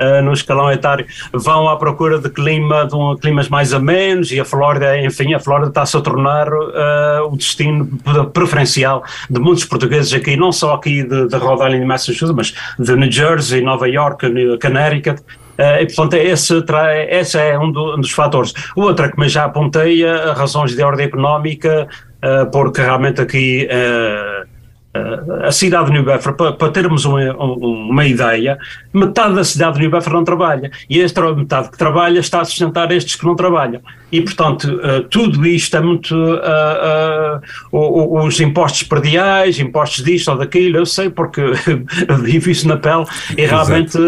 uh, 0.00 0.22
no 0.22 0.32
escalão 0.32 0.70
etário 0.70 1.06
vão 1.32 1.68
à 1.68 1.76
procura 1.76 2.18
de 2.18 2.28
clima, 2.28 2.86
de 2.86 2.94
um, 2.94 3.16
climas 3.16 3.48
mais 3.48 3.72
amenos 3.72 4.30
e 4.32 4.40
a 4.40 4.44
Flórida, 4.44 4.98
enfim, 4.98 5.34
a 5.34 5.40
Flórida 5.40 5.68
está-se 5.68 5.96
a 5.96 6.00
tornar 6.00 6.52
uh, 6.52 7.28
o 7.30 7.36
destino 7.36 7.88
preferencial 8.32 9.04
de 9.28 9.40
muitos 9.40 9.64
portugueses 9.64 10.12
aqui, 10.12 10.36
não 10.36 10.52
só 10.52 10.74
aqui 10.74 11.02
de, 11.02 11.28
de 11.28 11.36
Rhode 11.36 11.62
Island 11.62 11.82
e 11.82 11.86
Massachusetts, 11.86 12.34
mas 12.34 12.54
de 12.78 12.96
New 12.96 13.10
Jersey, 13.10 13.60
Nova 13.60 13.88
York, 13.88 14.26
Connecticut, 14.60 15.22
Uh, 15.52 15.82
e, 15.82 15.86
portanto, 15.86 16.14
esse, 16.14 16.64
esse 17.10 17.38
é 17.38 17.58
um, 17.58 17.70
do, 17.70 17.94
um, 17.94 18.00
dos 18.00 18.10
fatores. 18.10 18.54
O 18.74 18.82
outro 18.82 19.04
é 19.04 19.10
que 19.10 19.28
já 19.28 19.44
apontei, 19.44 20.02
uh, 20.02 20.32
razões 20.32 20.74
de 20.74 20.82
ordem 20.82 21.06
económica, 21.06 21.86
uh, 22.24 22.50
porque 22.50 22.80
realmente 22.80 23.20
aqui 23.20 23.68
a 24.94 25.50
cidade 25.50 25.86
de 25.86 25.92
New 25.92 26.04
Bedford, 26.04 26.36
para, 26.36 26.52
para 26.52 26.70
termos 26.70 27.04
uma, 27.04 27.34
uma, 27.34 28.06
ideia, 28.06 28.58
metade 28.92 29.34
da 29.34 29.42
cidade 29.42 29.74
de 29.76 29.80
New 29.80 29.90
Bedford 29.90 30.14
não 30.14 30.24
trabalha 30.24 30.70
e 30.88 31.00
esta 31.00 31.34
metade 31.34 31.70
que 31.70 31.78
trabalha 31.78 32.18
está 32.18 32.42
a 32.42 32.44
sustentar 32.44 32.92
estes 32.92 33.16
que 33.16 33.24
não 33.24 33.34
trabalham. 33.34 33.80
E, 34.10 34.20
portanto, 34.20 34.64
uh, 34.64 35.02
tudo 35.04 35.46
isto 35.46 35.74
é 35.74 35.80
muito. 35.80 36.14
Uh, 36.14 37.40
uh, 37.72 38.26
os 38.26 38.38
impostos 38.40 38.82
perdiais, 38.82 39.58
impostos 39.58 40.04
disto 40.04 40.30
ou 40.30 40.36
daquilo, 40.36 40.76
eu 40.76 40.84
sei 40.84 41.08
porque 41.08 41.40
vivo 42.20 42.50
isso 42.50 42.68
na 42.68 42.76
pele 42.76 43.06
e 43.38 43.46
realmente, 43.46 43.98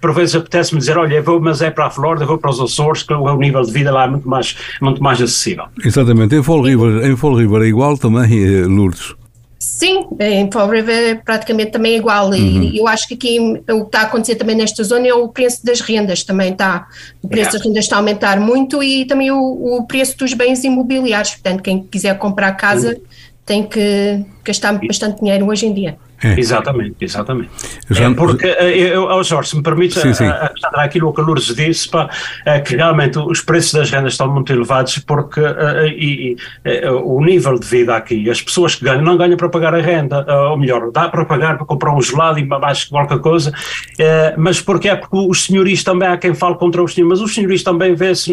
por 0.00 0.14
vezes, 0.14 0.36
apetece-me 0.36 0.78
dizer: 0.78 0.96
olha, 0.96 1.20
vou, 1.20 1.40
mas 1.40 1.60
é 1.60 1.72
para 1.72 1.86
a 1.86 1.90
Flórida, 1.90 2.24
vou 2.24 2.38
para 2.38 2.50
os 2.50 2.60
Açores, 2.60 3.02
que 3.02 3.12
o 3.12 3.36
nível 3.36 3.62
de 3.62 3.72
vida 3.72 3.90
lá 3.90 4.04
é 4.04 4.08
muito 4.08 4.28
mais, 4.28 4.56
muito 4.80 5.02
mais 5.02 5.20
acessível. 5.20 5.64
Exatamente. 5.84 6.36
Em 6.36 6.42
Fall 6.42 6.62
River, 6.62 7.04
em 7.04 7.16
Fall 7.16 7.34
River 7.34 7.62
é 7.62 7.66
igual 7.66 7.98
também, 7.98 8.64
Lourdes? 8.64 9.16
Sim, 9.58 10.06
em 10.20 10.48
Fall 10.52 10.68
River 10.68 11.10
é 11.10 11.14
praticamente 11.16 11.72
também 11.72 11.96
igual. 11.96 12.30
Uhum. 12.30 12.62
E 12.62 12.78
eu 12.78 12.86
acho 12.86 13.08
que 13.08 13.14
aqui 13.14 13.40
o 13.40 13.80
que 13.80 13.86
está 13.86 14.00
a 14.00 14.02
acontecer 14.02 14.36
também 14.36 14.54
nesta 14.54 14.84
zona 14.84 15.08
é 15.08 15.12
o 15.12 15.28
preço 15.28 15.66
das 15.66 15.80
rendas 15.80 16.22
também 16.22 16.52
está. 16.52 16.86
O 17.20 17.28
preço 17.28 17.48
yeah. 17.48 17.58
das 17.58 17.66
rendas 17.66 17.84
está 17.84 17.96
a 17.96 17.98
aumentar 17.98 18.38
muito 18.38 18.80
e 18.82 19.04
também 19.04 19.32
o, 19.32 19.38
o, 19.76 19.84
preço 19.84 20.16
dos 20.16 20.32
bens 20.32 20.62
imobiliários. 20.62 21.32
Portanto, 21.32 21.62
quem 21.62 21.82
quiser 21.82 22.16
comprar 22.18 22.52
casa 22.52 22.90
uhum. 22.90 23.00
tem 23.44 23.64
que 23.64 24.24
gastar 24.44 24.74
bastante 24.74 25.18
dinheiro 25.18 25.46
hoje 25.48 25.66
em 25.66 25.74
dia. 25.74 25.98
É. 26.22 26.38
Exatamente, 26.38 26.96
exatamente. 27.00 27.50
Já... 27.90 28.10
É 28.10 28.14
porque, 28.14 28.46
eh, 28.46 28.94
eu, 28.94 29.04
oh 29.04 29.22
Jorge, 29.22 29.50
se 29.50 29.56
me 29.56 29.62
permite 29.62 30.00
sim, 30.00 30.12
sim. 30.12 30.26
acrescentar 30.26 30.84
aquilo 30.84 31.12
que 31.12 31.20
a 31.20 31.24
Lourdes 31.24 31.54
disse, 31.54 31.88
pá, 31.88 32.10
é 32.44 32.58
que 32.60 32.74
realmente 32.74 33.18
os 33.18 33.40
preços 33.40 33.72
das 33.72 33.90
rendas 33.90 34.14
estão 34.14 34.32
muito 34.32 34.52
elevados 34.52 34.98
porque 34.98 35.40
e, 35.96 36.36
uh, 36.86 36.96
o 37.04 37.24
nível 37.24 37.58
de 37.58 37.66
vida 37.66 37.94
aqui, 37.94 38.28
as 38.28 38.42
pessoas 38.42 38.74
que 38.74 38.84
ganham, 38.84 39.02
não 39.02 39.16
ganham 39.16 39.36
para 39.36 39.48
pagar 39.48 39.74
a 39.74 39.80
renda, 39.80 40.26
ou 40.50 40.58
melhor, 40.58 40.90
dá 40.90 41.08
para 41.08 41.24
pagar 41.24 41.56
para 41.56 41.66
comprar 41.66 41.94
um 41.94 42.02
gelado 42.02 42.38
e 42.38 42.44
mais 42.44 42.84
qualquer 42.84 43.20
coisa, 43.20 43.52
mas 44.36 44.60
porque 44.60 44.88
é 44.88 44.96
porque 44.96 45.16
os 45.16 45.44
senhores 45.44 45.84
também, 45.84 46.08
há 46.08 46.16
quem 46.16 46.34
fale 46.34 46.56
contra 46.56 46.82
os 46.82 46.94
senhores, 46.94 47.18
mas 47.18 47.28
os 47.28 47.34
senhores 47.34 47.62
também 47.62 47.94
vê-se, 47.94 48.32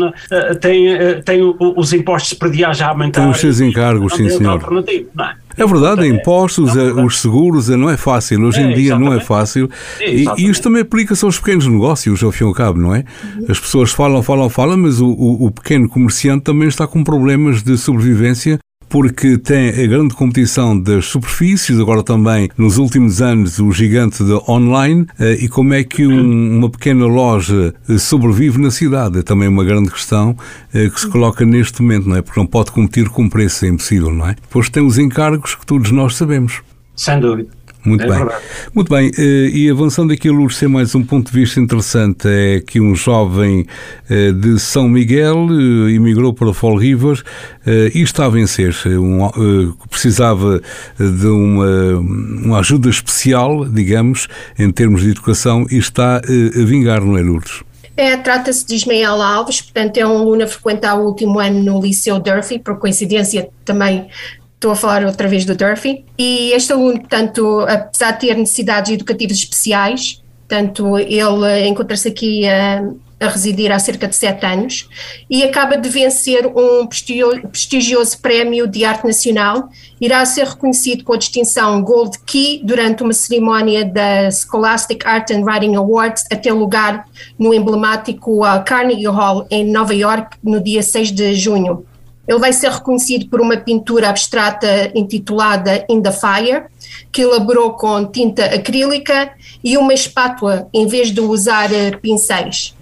têm, 0.59 1.21
têm 1.23 1.55
os 1.59 1.93
impostos 1.93 2.33
prediais 2.33 2.81
a 2.81 2.87
aumentar. 2.87 3.21
Tem 3.21 3.29
os 3.29 3.39
seus 3.39 3.59
encargos, 3.59 4.13
sim 4.13 4.29
senhor. 4.29 4.71
Não 4.71 5.25
é? 5.25 5.44
É 5.57 5.65
verdade, 5.65 6.07
impostos, 6.07 6.75
é, 6.75 6.91
os 6.93 7.21
seguros, 7.21 7.69
não 7.69 7.89
é 7.89 7.97
fácil. 7.97 8.41
Hoje 8.43 8.61
em 8.61 8.71
é, 8.71 8.73
dia 8.73 8.99
não 8.99 9.13
é 9.13 9.19
fácil. 9.19 9.69
E, 9.99 10.25
e 10.37 10.49
isto 10.49 10.63
também 10.63 10.81
aplica-se 10.81 11.23
aos 11.23 11.39
pequenos 11.39 11.67
negócios, 11.67 12.23
ao 12.23 12.31
fim 12.31 12.43
e 12.43 12.47
ao 12.47 12.53
cabo, 12.53 12.79
não 12.79 12.93
é? 12.93 13.03
As 13.47 13.59
pessoas 13.59 13.91
falam, 13.91 14.21
falam, 14.21 14.49
falam, 14.49 14.77
mas 14.77 14.99
o, 14.99 15.07
o, 15.07 15.45
o 15.45 15.51
pequeno 15.51 15.87
comerciante 15.87 16.43
também 16.43 16.67
está 16.67 16.85
com 16.87 17.03
problemas 17.03 17.63
de 17.63 17.77
sobrevivência 17.77 18.59
porque 18.89 19.37
tem 19.37 19.69
a 19.69 19.87
grande 19.87 20.13
competição 20.13 20.79
das 20.79 21.05
superfícies, 21.05 21.79
agora 21.79 22.03
também 22.03 22.49
nos 22.57 22.77
últimos 22.77 23.21
anos 23.21 23.59
o 23.59 23.71
gigante 23.71 24.23
da 24.23 24.37
online, 24.49 25.05
eh, 25.19 25.37
e 25.41 25.49
como 25.49 25.73
é 25.73 25.83
que 25.83 26.05
um, 26.05 26.57
uma 26.57 26.69
pequena 26.69 27.05
loja 27.05 27.73
eh, 27.89 27.97
sobrevive 27.97 28.59
na 28.59 28.71
cidade? 28.71 29.19
É 29.19 29.23
também 29.23 29.47
uma 29.47 29.63
grande 29.63 29.89
questão 29.89 30.35
eh, 30.73 30.89
que 30.89 30.99
se 30.99 31.07
coloca 31.07 31.45
neste 31.45 31.81
momento, 31.81 32.07
não 32.07 32.15
é? 32.15 32.21
Porque 32.21 32.39
não 32.39 32.47
pode 32.47 32.71
competir 32.71 33.09
com 33.09 33.27
preço, 33.27 33.65
é 33.65 33.69
impossível, 33.69 34.11
não 34.11 34.27
é? 34.27 34.35
Pois 34.49 34.69
tem 34.69 34.85
os 34.85 34.97
encargos 34.97 35.55
que 35.55 35.65
todos 35.65 35.91
nós 35.91 36.15
sabemos. 36.15 36.61
Sem 36.95 37.19
dúvida. 37.19 37.49
Muito 37.85 38.03
é 38.03 38.07
bem. 38.07 38.17
Verdade. 38.17 38.43
Muito 38.73 38.89
bem. 38.89 39.11
Eh, 39.17 39.49
e 39.53 39.69
avançando 39.69 40.11
aqui, 40.11 40.29
Lourdes, 40.29 40.57
tem 40.57 40.67
mais 40.67 40.95
um 40.95 41.03
ponto 41.03 41.31
de 41.31 41.39
vista 41.39 41.59
interessante. 41.59 42.27
É 42.27 42.59
que 42.59 42.81
um 42.81 42.95
jovem 42.95 43.65
eh, 44.09 44.31
de 44.31 44.59
São 44.59 44.89
Miguel 44.89 45.47
eh, 45.51 45.91
emigrou 45.91 46.33
para 46.33 46.53
Fall 46.53 46.77
Rivers 46.77 47.23
e 47.65 48.01
está 48.01 48.25
a 48.25 48.29
vencer. 48.29 48.75
Um, 48.85 49.73
precisava 49.89 50.61
de 50.99 51.27
uma, 51.27 51.97
uma 51.97 52.59
ajuda 52.59 52.89
especial, 52.89 53.65
digamos, 53.65 54.27
em 54.57 54.71
termos 54.71 55.01
de 55.01 55.09
educação 55.09 55.65
e 55.71 55.77
está 55.77 56.17
a 56.17 56.65
vingar, 56.65 57.03
não 57.03 57.17
é, 57.17 57.21
Lourdes? 57.21 57.63
É, 57.97 58.17
Trata-se 58.17 58.65
de 58.67 58.75
Ismael 58.75 59.21
Alves, 59.21 59.61
portanto 59.61 59.97
é 59.97 60.05
um 60.05 60.17
aluno 60.17 60.43
a 60.43 60.47
frequentar 60.47 60.95
o 60.99 61.05
último 61.05 61.39
ano 61.39 61.63
no 61.63 61.81
Liceu 61.81 62.19
Durfee, 62.19 62.59
por 62.59 62.77
coincidência 62.77 63.49
também 63.63 64.07
Estou 64.55 64.71
a 64.71 64.75
falar 64.75 65.05
outra 65.05 65.27
vez 65.27 65.45
do 65.45 65.55
Durfee. 65.55 66.05
E 66.17 66.51
este 66.53 66.71
aluno, 66.71 66.99
portanto, 66.99 67.65
apesar 67.67 68.11
de 68.11 68.19
ter 68.21 68.37
necessidades 68.37 68.91
educativas 68.91 69.37
especiais, 69.37 70.23
portanto, 70.47 70.97
ele 70.97 71.67
encontra-se 71.67 72.07
aqui 72.07 72.47
a, 72.47 72.81
a, 73.19 73.27
residir 73.27 73.71
há 73.71 73.77
cerca 73.77 74.07
de 74.07 74.15
sete 74.15 74.45
anos 74.45 74.87
e 75.29 75.43
acaba 75.43 75.77
de 75.77 75.89
vencer 75.89 76.47
um 76.47 76.87
prestigioso 76.87 78.17
prémio 78.21 78.65
de 78.65 78.85
arte 78.85 79.05
nacional. 79.05 79.69
Irá 79.99 80.25
ser 80.25 80.47
reconhecido 80.47 81.03
com 81.03 81.13
a 81.13 81.17
distinção 81.17 81.83
Gold 81.83 82.17
Key 82.25 82.61
durante 82.63 83.03
uma 83.03 83.13
cerimónia 83.13 83.83
da 83.83 84.31
Scholastic 84.31 85.05
Art 85.05 85.31
and 85.31 85.43
Writing 85.43 85.75
Awards 85.75 86.25
a 86.31 86.35
ter 86.37 86.53
lugar 86.53 87.05
no 87.37 87.53
emblemático 87.53 88.39
Carnegie 88.65 89.07
Hall, 89.07 89.45
em 89.51 89.69
Nova 89.69 89.93
York, 89.93 90.37
no 90.41 90.63
dia 90.63 90.81
6 90.81 91.11
de 91.11 91.35
junho. 91.35 91.85
Ele 92.27 92.39
vai 92.39 92.53
ser 92.53 92.71
reconhecido 92.71 93.27
por 93.29 93.41
uma 93.41 93.57
pintura 93.57 94.09
abstrata 94.09 94.91
intitulada 94.95 95.85
In 95.89 96.01
the 96.01 96.11
Fire, 96.11 96.65
que 97.11 97.21
elaborou 97.21 97.73
com 97.73 98.05
tinta 98.05 98.45
acrílica 98.45 99.31
e 99.63 99.77
uma 99.77 99.93
espátula 99.93 100.67
em 100.73 100.87
vez 100.87 101.11
de 101.11 101.21
usar 101.21 101.71
eh, 101.71 101.91
pincéis. 101.91 102.75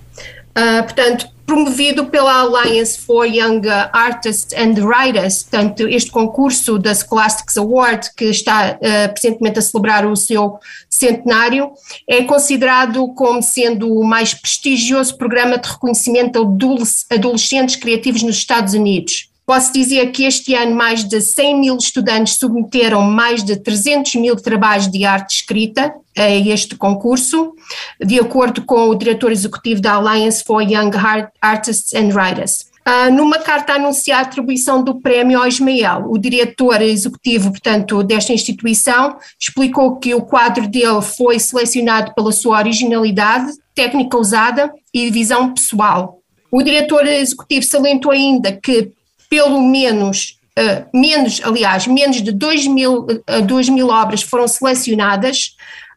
Uh, 0.55 0.83
portanto, 0.83 1.27
promovido 1.45 2.05
pela 2.05 2.41
Alliance 2.41 2.99
for 2.99 3.25
Young 3.25 3.61
Artists 3.91 4.53
and 4.53 4.75
Writers, 4.83 5.43
portanto, 5.43 5.87
este 5.87 6.11
concurso 6.11 6.77
da 6.77 6.93
Scholastics 6.93 7.57
Award, 7.57 8.13
que 8.15 8.25
está 8.25 8.77
uh, 8.77 9.13
presentemente 9.13 9.59
a 9.59 9.61
celebrar 9.61 10.05
o 10.05 10.15
seu 10.15 10.59
centenário, 10.89 11.71
é 12.07 12.23
considerado 12.23 13.07
como 13.15 13.41
sendo 13.41 13.91
o 13.91 14.03
mais 14.03 14.33
prestigioso 14.33 15.17
programa 15.17 15.57
de 15.57 15.67
reconhecimento 15.67 16.45
de 16.45 16.67
adolescentes 17.09 17.75
criativos 17.75 18.23
nos 18.23 18.37
Estados 18.37 18.73
Unidos. 18.73 19.32
Posso 19.45 19.73
dizer 19.73 20.11
que 20.11 20.23
este 20.23 20.55
ano 20.55 20.73
mais 20.73 21.03
de 21.03 21.19
100 21.19 21.59
mil 21.59 21.77
estudantes 21.77 22.37
submeteram 22.37 23.01
mais 23.01 23.43
de 23.43 23.57
300 23.57 24.15
mil 24.15 24.37
trabalhos 24.37 24.89
de 24.89 25.03
arte 25.03 25.35
escrita 25.35 25.93
a 26.17 26.29
este 26.29 26.75
concurso, 26.77 27.53
de 27.99 28.19
acordo 28.19 28.63
com 28.63 28.87
o 28.87 28.95
diretor 28.95 29.31
executivo 29.33 29.81
da 29.81 29.93
Alliance 29.93 30.43
for 30.43 30.61
Young 30.61 30.91
Artists 31.41 31.93
and 31.93 32.13
Writers. 32.13 32.71
Uh, 32.85 33.09
numa 33.13 33.39
carta 33.39 33.73
anunciar 33.73 34.19
a 34.19 34.21
atribuição 34.23 34.83
do 34.83 34.99
prémio 34.99 35.39
ao 35.39 35.47
Ismael, 35.47 36.05
o 36.09 36.17
diretor 36.17 36.81
executivo, 36.81 37.51
portanto, 37.51 38.03
desta 38.03 38.33
instituição, 38.33 39.17
explicou 39.39 39.97
que 39.97 40.13
o 40.13 40.21
quadro 40.21 40.67
dele 40.67 41.01
foi 41.01 41.39
selecionado 41.39 42.13
pela 42.13 42.31
sua 42.33 42.57
originalidade, 42.57 43.53
técnica 43.73 44.17
usada 44.17 44.71
e 44.93 45.09
visão 45.09 45.53
pessoal. 45.53 46.19
O 46.51 46.61
diretor 46.61 47.07
executivo 47.07 47.65
salientou 47.65 48.11
ainda 48.11 48.51
que 48.51 48.91
pelo 49.33 49.59
menos, 49.59 50.37
uh, 50.59 50.85
menos, 50.95 51.41
aliás, 51.43 51.87
menos 51.87 52.21
de 52.21 52.31
2 52.31 52.67
mil, 52.67 53.07
uh, 53.07 53.41
2 53.43 53.69
mil 53.69 53.87
obras 53.87 54.21
foram 54.21 54.47
selecionadas 54.47 55.55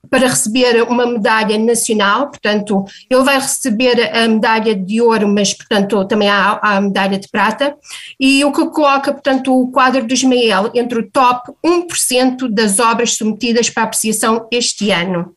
para 0.08 0.26
receber 0.26 0.82
uma 0.84 1.04
medalha 1.04 1.58
nacional, 1.58 2.30
portanto, 2.30 2.82
ele 3.10 3.22
vai 3.24 3.38
receber 3.38 4.10
a 4.16 4.26
medalha 4.26 4.74
de 4.74 5.02
ouro, 5.02 5.28
mas, 5.28 5.52
portanto, 5.52 6.02
também 6.06 6.30
há, 6.30 6.58
há 6.62 6.76
a 6.76 6.80
medalha 6.80 7.18
de 7.18 7.28
prata, 7.28 7.76
e 8.18 8.42
o 8.42 8.52
que 8.52 8.64
coloca, 8.70 9.12
portanto, 9.12 9.52
o 9.52 9.70
quadro 9.70 10.06
do 10.06 10.14
Ismael 10.14 10.70
entre 10.74 11.00
o 11.00 11.10
top 11.10 11.52
1% 11.62 12.48
das 12.48 12.78
obras 12.78 13.18
submetidas 13.18 13.68
para 13.68 13.82
apreciação 13.82 14.48
este 14.50 14.90
ano. 14.90 15.35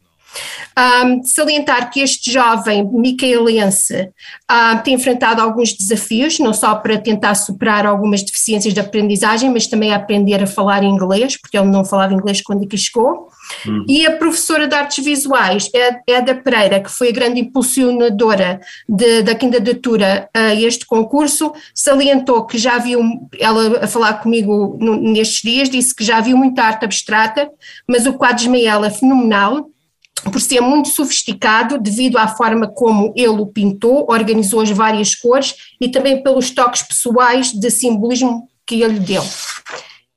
Um, 0.78 1.24
salientar 1.24 1.92
que 1.92 2.00
este 2.00 2.32
jovem 2.32 2.90
micaelense 2.90 4.10
uh, 4.50 4.82
tem 4.82 4.94
enfrentado 4.94 5.42
alguns 5.42 5.74
desafios, 5.74 6.40
não 6.40 6.54
só 6.54 6.76
para 6.76 6.98
tentar 6.98 7.36
superar 7.36 7.86
algumas 7.86 8.24
deficiências 8.24 8.74
de 8.74 8.80
aprendizagem, 8.80 9.50
mas 9.50 9.68
também 9.68 9.92
a 9.92 9.98
aprender 9.98 10.42
a 10.42 10.48
falar 10.48 10.84
inglês, 10.84 11.36
porque 11.36 11.58
ele 11.58 11.68
não 11.68 11.84
falava 11.84 12.14
inglês 12.14 12.42
quando 12.42 12.64
aqui 12.64 12.78
chegou. 12.78 13.28
Uhum. 13.66 13.84
E 13.90 14.06
a 14.06 14.16
professora 14.16 14.68
de 14.68 14.76
artes 14.76 15.04
visuais, 15.04 15.70
Eda 16.08 16.36
Pereira, 16.36 16.80
que 16.80 16.90
foi 16.90 17.10
a 17.10 17.14
grande 17.14 17.42
impulsionadora 17.42 18.62
de, 18.88 19.24
da 19.24 19.36
candidatura 19.36 20.30
a 20.34 20.54
este 20.54 20.86
concurso, 20.86 21.52
salientou 21.74 22.46
que 22.46 22.58
já 22.58 22.78
viu, 22.78 23.02
ela 23.38 23.84
a 23.84 23.88
falar 23.88 24.14
comigo 24.14 24.78
nestes 24.80 25.42
dias, 25.42 25.70
disse 25.70 25.94
que 25.94 26.04
já 26.04 26.22
viu 26.22 26.38
muita 26.38 26.64
arte 26.64 26.86
abstrata, 26.86 27.50
mas 27.88 28.06
o 28.06 28.14
quadro 28.14 28.38
de 28.38 28.44
Ismael 28.44 28.86
é 28.86 28.90
fenomenal 28.90 29.70
por 30.20 30.42
ser 30.42 30.62
muito 30.62 30.90
sofisticado 30.90 31.80
devido 31.80 32.18
à 32.18 32.28
forma 32.28 32.68
como 32.68 33.14
ele 33.16 33.28
o 33.30 33.46
pintou, 33.46 34.06
organizou 34.10 34.62
as 34.62 34.72
várias 34.72 35.16
cores 35.16 35.54
e 35.80 35.90
também 35.90 36.22
pelos 36.22 36.52
toques 36.52 36.84
pessoais 36.84 37.52
de 37.52 37.70
simbolismo 37.70 38.48
que 38.66 38.82
ele 38.82 39.00
deu. 39.00 39.24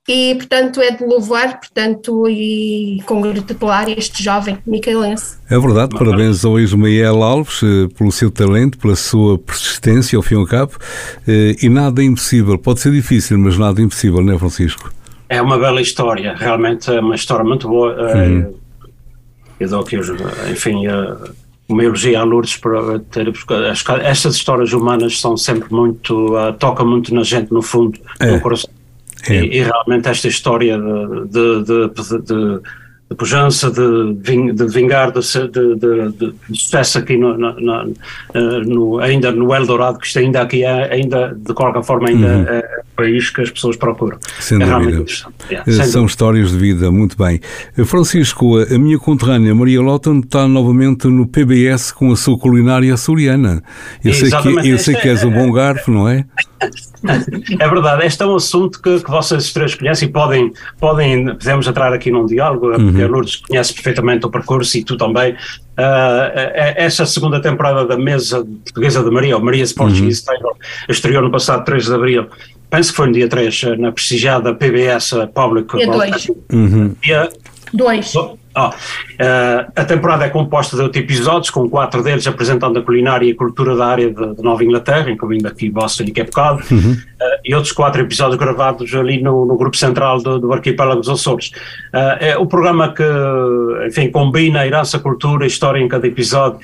E, 0.08 0.34
portanto, 0.34 0.80
é 0.80 0.90
de 0.90 1.04
louvar, 1.04 1.60
portanto, 1.60 2.28
e 2.28 3.00
congratular 3.06 3.88
este 3.88 4.22
jovem 4.22 4.58
micaelense. 4.66 5.36
É 5.48 5.56
verdade, 5.56 5.96
parabéns 5.96 6.44
ao 6.44 6.58
Ismael 6.58 7.22
Alves 7.22 7.60
eh, 7.62 7.86
pelo 7.96 8.10
seu 8.10 8.28
talento, 8.28 8.78
pela 8.78 8.96
sua 8.96 9.38
persistência, 9.38 10.16
ao 10.16 10.22
fim 10.22 10.34
e 10.34 10.38
ao 10.38 10.46
cabo, 10.46 10.72
eh, 11.26 11.54
e 11.62 11.68
nada 11.68 12.02
é 12.02 12.04
impossível, 12.04 12.58
pode 12.58 12.80
ser 12.80 12.90
difícil, 12.90 13.38
mas 13.38 13.56
nada 13.56 13.80
é 13.80 13.84
impossível, 13.84 14.20
não 14.22 14.34
é, 14.34 14.38
Francisco? 14.38 14.92
é 15.32 15.40
uma 15.40 15.58
bela 15.58 15.80
história, 15.80 16.34
realmente 16.36 16.90
é 16.90 17.00
uma 17.00 17.14
história 17.14 17.42
muito 17.42 17.66
boa. 17.66 17.96
Uhum. 18.14 18.54
Eu 19.62 19.68
dou 19.68 19.80
aqui, 19.80 19.96
enfim, 20.50 20.84
uma 21.68 21.84
elogia 21.84 22.20
a 22.20 22.24
Lourdes 22.24 22.56
por 22.56 23.00
ter. 23.10 23.32
Estas 24.02 24.36
histórias 24.36 24.72
humanas 24.72 25.20
são 25.20 25.36
sempre 25.36 25.72
muito. 25.72 26.36
Uh, 26.36 26.52
tocam 26.54 26.86
muito 26.86 27.14
na 27.14 27.22
gente, 27.22 27.52
no 27.52 27.62
fundo, 27.62 27.98
é. 28.20 28.32
no 28.32 28.40
coração. 28.40 28.70
É. 29.28 29.34
E, 29.34 29.58
e, 29.58 29.62
realmente 29.62 30.08
esta 30.08 30.28
história 30.28 30.76
de, 30.76 31.62
de, 31.62 31.88
de, 31.88 32.22
de 32.22 32.60
de 33.12 33.14
pujança, 33.16 33.70
de, 33.70 34.14
de 34.52 34.66
vingar, 34.66 35.12
de, 35.12 35.20
de, 35.20 36.12
de, 36.12 36.34
sucesso 36.54 36.98
aqui 36.98 37.16
no, 37.16 37.36
no, 37.36 37.94
no, 38.64 38.98
ainda 38.98 39.30
no 39.30 39.54
Eldorado, 39.54 39.98
que 39.98 40.06
isto 40.06 40.18
ainda 40.18 40.42
aqui 40.42 40.64
é, 40.64 40.92
ainda, 40.92 41.36
de 41.36 41.52
qualquer 41.54 41.82
forma, 41.82 42.08
ainda 42.08 42.26
uhum. 42.26 42.44
é 42.48 42.80
o 42.80 42.96
país 42.96 43.30
que 43.30 43.42
as 43.42 43.50
pessoas 43.50 43.76
procuram. 43.76 44.18
Sem 44.40 44.62
é 44.62 44.66
dúvida. 44.66 45.04
Yeah, 45.50 45.64
sem 45.64 45.74
São 45.74 45.84
dúvida. 45.84 46.06
histórias 46.06 46.50
de 46.50 46.58
vida, 46.58 46.90
muito 46.90 47.16
bem. 47.16 47.40
Francisco, 47.84 48.58
a 48.58 48.78
minha 48.78 48.98
conterrânea 48.98 49.54
Maria 49.54 49.80
Lotton 49.80 50.20
está 50.20 50.48
novamente 50.48 51.06
no 51.06 51.26
PBS 51.26 51.92
com 51.92 52.10
a 52.12 52.16
sua 52.16 52.38
culinária 52.38 52.92
açoriana. 52.92 53.62
Eu 54.04 54.14
sei 54.14 54.30
que, 54.30 54.68
eu 54.68 54.78
sei 54.78 54.94
que 54.94 55.08
és 55.08 55.22
um 55.22 55.30
bom 55.30 55.52
garfo, 55.52 55.90
não 55.90 56.08
é? 56.08 56.24
É 57.58 57.68
verdade, 57.68 58.06
este 58.06 58.22
é 58.22 58.26
um 58.26 58.36
assunto 58.36 58.80
que, 58.80 59.00
que 59.00 59.10
vocês 59.10 59.52
três 59.52 59.74
conhecem 59.74 60.08
e 60.08 60.12
podem, 60.12 60.52
podem, 60.78 61.26
podemos 61.36 61.66
entrar 61.66 61.92
aqui 61.92 62.10
num 62.10 62.26
diálogo, 62.26 62.68
uhum. 62.68 62.86
porque 62.86 63.02
a 63.02 63.08
Lourdes 63.08 63.36
conhece 63.36 63.74
perfeitamente 63.74 64.26
o 64.26 64.30
percurso 64.30 64.76
e 64.78 64.84
tu 64.84 64.96
também. 64.96 65.32
Uh, 65.72 66.52
esta 66.76 67.06
segunda 67.06 67.40
temporada 67.40 67.86
da 67.86 67.96
mesa 67.96 68.44
portuguesa 68.44 69.02
de 69.02 69.10
Maria, 69.10 69.36
ou 69.36 69.42
Maria's 69.42 69.72
Portuguese 69.72 70.22
uhum. 70.28 70.36
Table, 70.36 70.58
estreou 70.88 71.22
no 71.22 71.30
passado 71.30 71.64
3 71.64 71.86
de 71.86 71.94
abril, 71.94 72.26
penso 72.68 72.90
que 72.90 72.96
foi 72.96 73.06
no 73.06 73.12
dia 73.14 73.28
3, 73.28 73.78
na 73.78 73.90
prestigiada 73.90 74.54
PBS 74.54 75.14
Public. 75.34 75.76
Dia 75.76 75.86
2. 75.86 76.28
Uhum. 76.52 76.94
Dia 77.02 77.30
2. 77.72 78.14
Oh, 78.54 78.68
uh, 78.68 79.72
a 79.74 79.84
temporada 79.84 80.26
é 80.26 80.28
composta 80.28 80.76
de 80.76 80.82
oito 80.82 80.98
episódios, 80.98 81.48
com 81.48 81.68
quatro 81.70 82.02
deles 82.02 82.26
apresentando 82.26 82.78
a 82.78 82.82
culinária 82.82 83.26
e 83.26 83.32
a 83.32 83.34
cultura 83.34 83.74
da 83.74 83.86
área 83.86 84.12
de, 84.12 84.34
de 84.34 84.42
Nova 84.42 84.62
Inglaterra, 84.62 85.10
incluindo 85.10 85.48
aqui 85.48 85.70
Boston 85.70 86.04
e 86.04 86.12
Cape 86.12 86.30
Cod, 86.30 86.62
uhum. 86.70 86.92
uh, 86.92 87.40
e 87.44 87.54
outros 87.54 87.72
quatro 87.72 88.02
episódios 88.02 88.38
gravados 88.38 88.94
ali 88.94 89.22
no, 89.22 89.46
no 89.46 89.56
grupo 89.56 89.76
central 89.76 90.20
do, 90.20 90.38
do 90.38 90.52
arquipélago 90.52 91.00
dos 91.00 91.08
Açores. 91.08 91.50
Uh, 91.94 92.20
é 92.20 92.36
o 92.36 92.46
programa 92.46 92.92
que, 92.92 93.02
enfim, 93.86 94.10
combina 94.10 94.60
a 94.60 94.66
herança, 94.66 94.98
cultura 94.98 95.44
e 95.44 95.48
história 95.48 95.80
em 95.80 95.88
cada 95.88 96.06
episódio. 96.06 96.60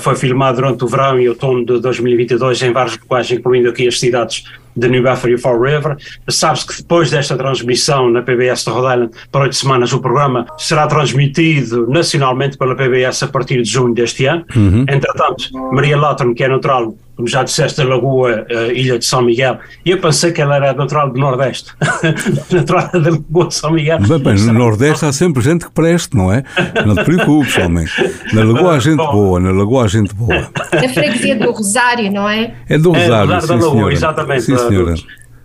foi 0.00 0.16
filmado 0.16 0.56
durante 0.56 0.84
o 0.84 0.88
verão 0.88 1.18
e 1.20 1.28
outono 1.28 1.64
de 1.64 1.80
2022 1.80 2.62
em 2.62 2.72
vários 2.72 2.98
locais, 2.98 3.30
incluindo 3.30 3.68
aqui 3.68 3.86
as 3.86 3.98
cidades 4.00 4.44
de 4.80 4.88
New 4.88 5.04
Fall 5.38 5.60
River. 5.60 5.96
Sabe-se 6.28 6.66
que 6.66 6.76
depois 6.78 7.10
desta 7.10 7.36
transmissão 7.36 8.10
na 8.10 8.22
PBS 8.22 8.64
de 8.64 8.70
Rhode 8.70 8.94
Island, 8.94 9.10
por 9.30 9.42
oito 9.42 9.54
semanas, 9.54 9.92
o 9.92 10.00
programa 10.00 10.46
será 10.58 10.86
transmitido 10.86 11.86
nacionalmente 11.88 12.56
pela 12.56 12.74
PBS 12.74 13.22
a 13.22 13.28
partir 13.28 13.62
de 13.62 13.70
junho 13.70 13.94
deste 13.94 14.26
ano. 14.26 14.44
Uhum. 14.54 14.82
Entretanto, 14.82 15.50
Maria 15.72 15.96
Lawton, 15.96 16.34
que 16.34 16.44
é 16.44 16.48
natural 16.48 16.94
como 17.20 17.28
já 17.28 17.42
disseste, 17.42 17.80
a 17.82 17.84
Lagoa, 17.84 18.46
a 18.48 18.72
Ilha 18.72 18.98
de 18.98 19.04
São 19.04 19.20
Miguel, 19.20 19.58
e 19.84 19.90
eu 19.90 19.98
pensei 20.00 20.32
que 20.32 20.40
ela 20.40 20.56
era 20.56 20.72
natural 20.72 21.10
do 21.10 21.20
Nordeste, 21.20 21.72
natural 22.50 22.88
da 22.92 23.10
Lagoa 23.10 23.48
de 23.48 23.54
São 23.54 23.70
Miguel. 23.72 23.98
Bem, 23.98 24.18
bem, 24.18 24.34
no 24.46 24.52
Nordeste 24.54 25.04
há 25.04 25.12
sempre 25.12 25.42
gente 25.42 25.66
que 25.66 25.70
preste, 25.70 26.16
não 26.16 26.32
é? 26.32 26.42
Não 26.86 26.94
te 26.94 27.04
preocupes, 27.04 27.58
homem. 27.58 27.86
Na 28.32 28.42
Lagoa 28.42 28.76
há 28.76 28.78
gente 28.78 28.96
Bom, 28.96 29.12
boa, 29.12 29.40
na 29.40 29.50
Lagoa 29.50 29.84
há 29.84 29.88
gente 29.88 30.14
boa. 30.14 30.50
Na 30.72 30.88
freguesia 30.88 31.36
do 31.36 31.50
Rosário, 31.50 32.10
não 32.10 32.28
é? 32.28 32.54
É 32.68 32.78
do 32.78 32.90
Rosário, 32.90 33.34
é, 33.34 33.40
sim, 33.40 33.46
da 33.46 33.54
Lagoa, 33.54 33.70
senhora. 33.70 33.92
exatamente. 33.92 34.42
Sim, 34.42 34.56
senhora. 34.56 34.94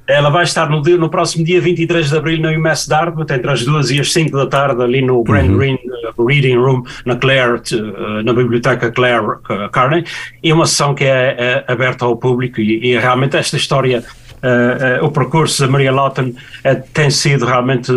Ela 0.07 0.29
vai 0.29 0.43
estar 0.43 0.69
no, 0.69 0.81
no 0.81 1.09
próximo 1.09 1.43
dia 1.43 1.59
23 1.59 2.09
de 2.09 2.17
abril 2.17 2.39
na 2.39 2.51
UMass 2.51 2.87
Dartmouth, 2.87 3.31
entre 3.31 3.49
as 3.49 3.63
2 3.65 3.91
e 3.91 3.99
as 3.99 4.13
5 4.13 4.37
da 4.37 4.45
tarde, 4.45 4.81
ali 4.81 5.01
no 5.01 5.23
Grand 5.23 5.49
uhum. 5.49 5.57
Green 5.57 5.79
uh, 6.17 6.25
Reading 6.25 6.57
Room, 6.57 6.83
na 7.05 7.15
Clare, 7.15 7.61
uh, 7.73 8.23
na 8.23 8.33
Biblioteca 8.33 8.91
Clare 8.91 9.25
uh, 9.25 9.69
Carney. 9.71 10.03
E 10.43 10.53
uma 10.53 10.65
sessão 10.65 10.93
que 10.93 11.03
é, 11.03 11.63
é 11.67 11.71
aberta 11.71 12.05
ao 12.05 12.15
público 12.17 12.61
e, 12.61 12.91
e 12.91 12.99
realmente 12.99 13.35
esta 13.35 13.57
história 13.57 14.03
Uh, 14.43 15.01
uh, 15.01 15.05
o 15.05 15.11
percurso 15.11 15.63
da 15.63 15.71
Maria 15.71 15.91
Lawton 15.91 16.25
uh, 16.29 16.83
tem 16.93 17.09
sido 17.09 17.45
realmente 17.45 17.91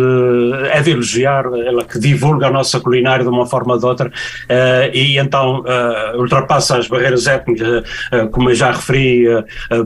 é 0.71 0.81
de 0.81 0.91
elogiar, 0.91 1.45
ela 1.45 1.83
que 1.83 1.99
divulga 1.99 2.47
a 2.47 2.49
nossa 2.49 2.79
culinária 2.79 3.23
de 3.23 3.29
uma 3.29 3.45
forma 3.45 3.73
ou 3.73 3.79
de 3.79 3.85
outra 3.85 4.11
e 4.93 5.19
então 5.19 5.63
ultrapassa 6.17 6.77
as 6.77 6.87
barreiras 6.87 7.27
étnicas, 7.27 7.83
como 8.31 8.49
eu 8.49 8.55
já 8.55 8.71
referi, 8.71 9.25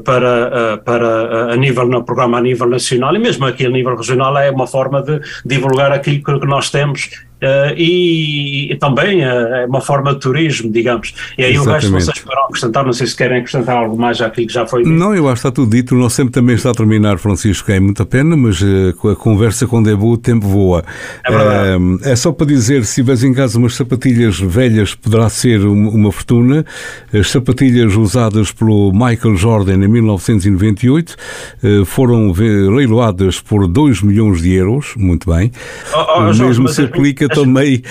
para, 0.06 0.78
para 0.78 1.54
a 1.54 1.56
nível 1.56 1.86
no 1.88 2.04
programa 2.04 2.38
a 2.38 2.42
nível 2.42 2.70
nacional 2.70 3.16
e 3.16 3.20
mesmo 3.20 3.46
aqui 3.46 3.66
a 3.66 3.70
nível 3.70 3.96
regional 3.96 4.38
é 4.38 4.50
uma 4.50 4.68
forma 4.68 5.02
de 5.02 5.20
divulgar 5.46 5.92
aquilo 5.92 6.40
que 6.40 6.48
nós 6.48 6.70
temos 6.70 7.10
Uh, 7.44 7.76
e, 7.76 8.72
e, 8.72 8.76
também 8.78 9.20
uh, 9.20 9.26
é 9.26 9.66
uma 9.66 9.82
forma 9.82 10.14
de 10.14 10.22
turismo, 10.22 10.72
digamos. 10.72 11.14
E 11.38 11.44
aí 11.44 11.56
Exatamente. 11.56 11.88
o 11.88 11.92
resto 11.92 12.12
vocês 12.14 12.26
para 12.26 12.46
acrescentar, 12.46 12.86
não 12.86 12.94
sei 12.94 13.08
se 13.08 13.18
querem 13.18 13.40
acrescentar 13.40 13.76
algo 13.76 14.00
mais 14.00 14.22
àquilo 14.22 14.48
que 14.48 14.54
já 14.54 14.66
foi 14.66 14.84
dito. 14.84 14.96
Não, 14.96 15.14
eu 15.14 15.28
acho 15.28 15.42
que 15.42 15.48
está 15.48 15.52
tudo 15.52 15.70
dito, 15.70 15.94
o 15.94 15.98
nosso 15.98 16.16
tempo 16.16 16.32
também 16.32 16.56
está 16.56 16.72
a 16.72 16.74
terminar, 16.74 17.18
Francisco, 17.18 17.70
é 17.70 17.82
muito 17.82 18.02
a 18.02 18.06
pena, 18.06 18.38
mas 18.38 18.62
uh, 18.62 18.94
com 18.98 19.10
a 19.10 19.16
conversa 19.16 19.68
com 19.68 19.84
Debu 19.84 20.14
o 20.14 20.18
tempo 20.18 20.48
voa. 20.48 20.86
É, 21.26 22.12
é 22.12 22.16
só 22.16 22.32
para 22.32 22.48
dizer, 22.48 22.86
se 22.86 22.96
tiveres 22.96 23.24
em 23.24 23.34
casa 23.34 23.58
umas 23.58 23.76
sapatilhas 23.76 24.40
velhas, 24.40 24.96
poderá 24.96 25.28
ser 25.28 25.66
uma, 25.66 26.14
fortuna. 26.14 26.66
As 27.14 27.30
sapatilhas 27.30 27.96
usadas 27.96 28.54
pelo 28.54 28.94
Michael 28.94 29.36
Jordan 29.36 29.84
em 29.84 29.88
1998 29.88 31.16
foram 31.86 32.32
leiloadas 32.32 33.42
por 33.42 33.68
2 33.68 34.02
milhões 34.02 34.42
de 34.42 34.54
euros, 34.54 34.94
muito 34.96 35.30
bem. 35.30 35.52
Oh, 35.94 36.06
oh, 36.16 36.20
o 36.20 36.38
mesmo 36.38 36.68
se 36.70 36.84
aplica 36.84 37.28
também 37.34 37.82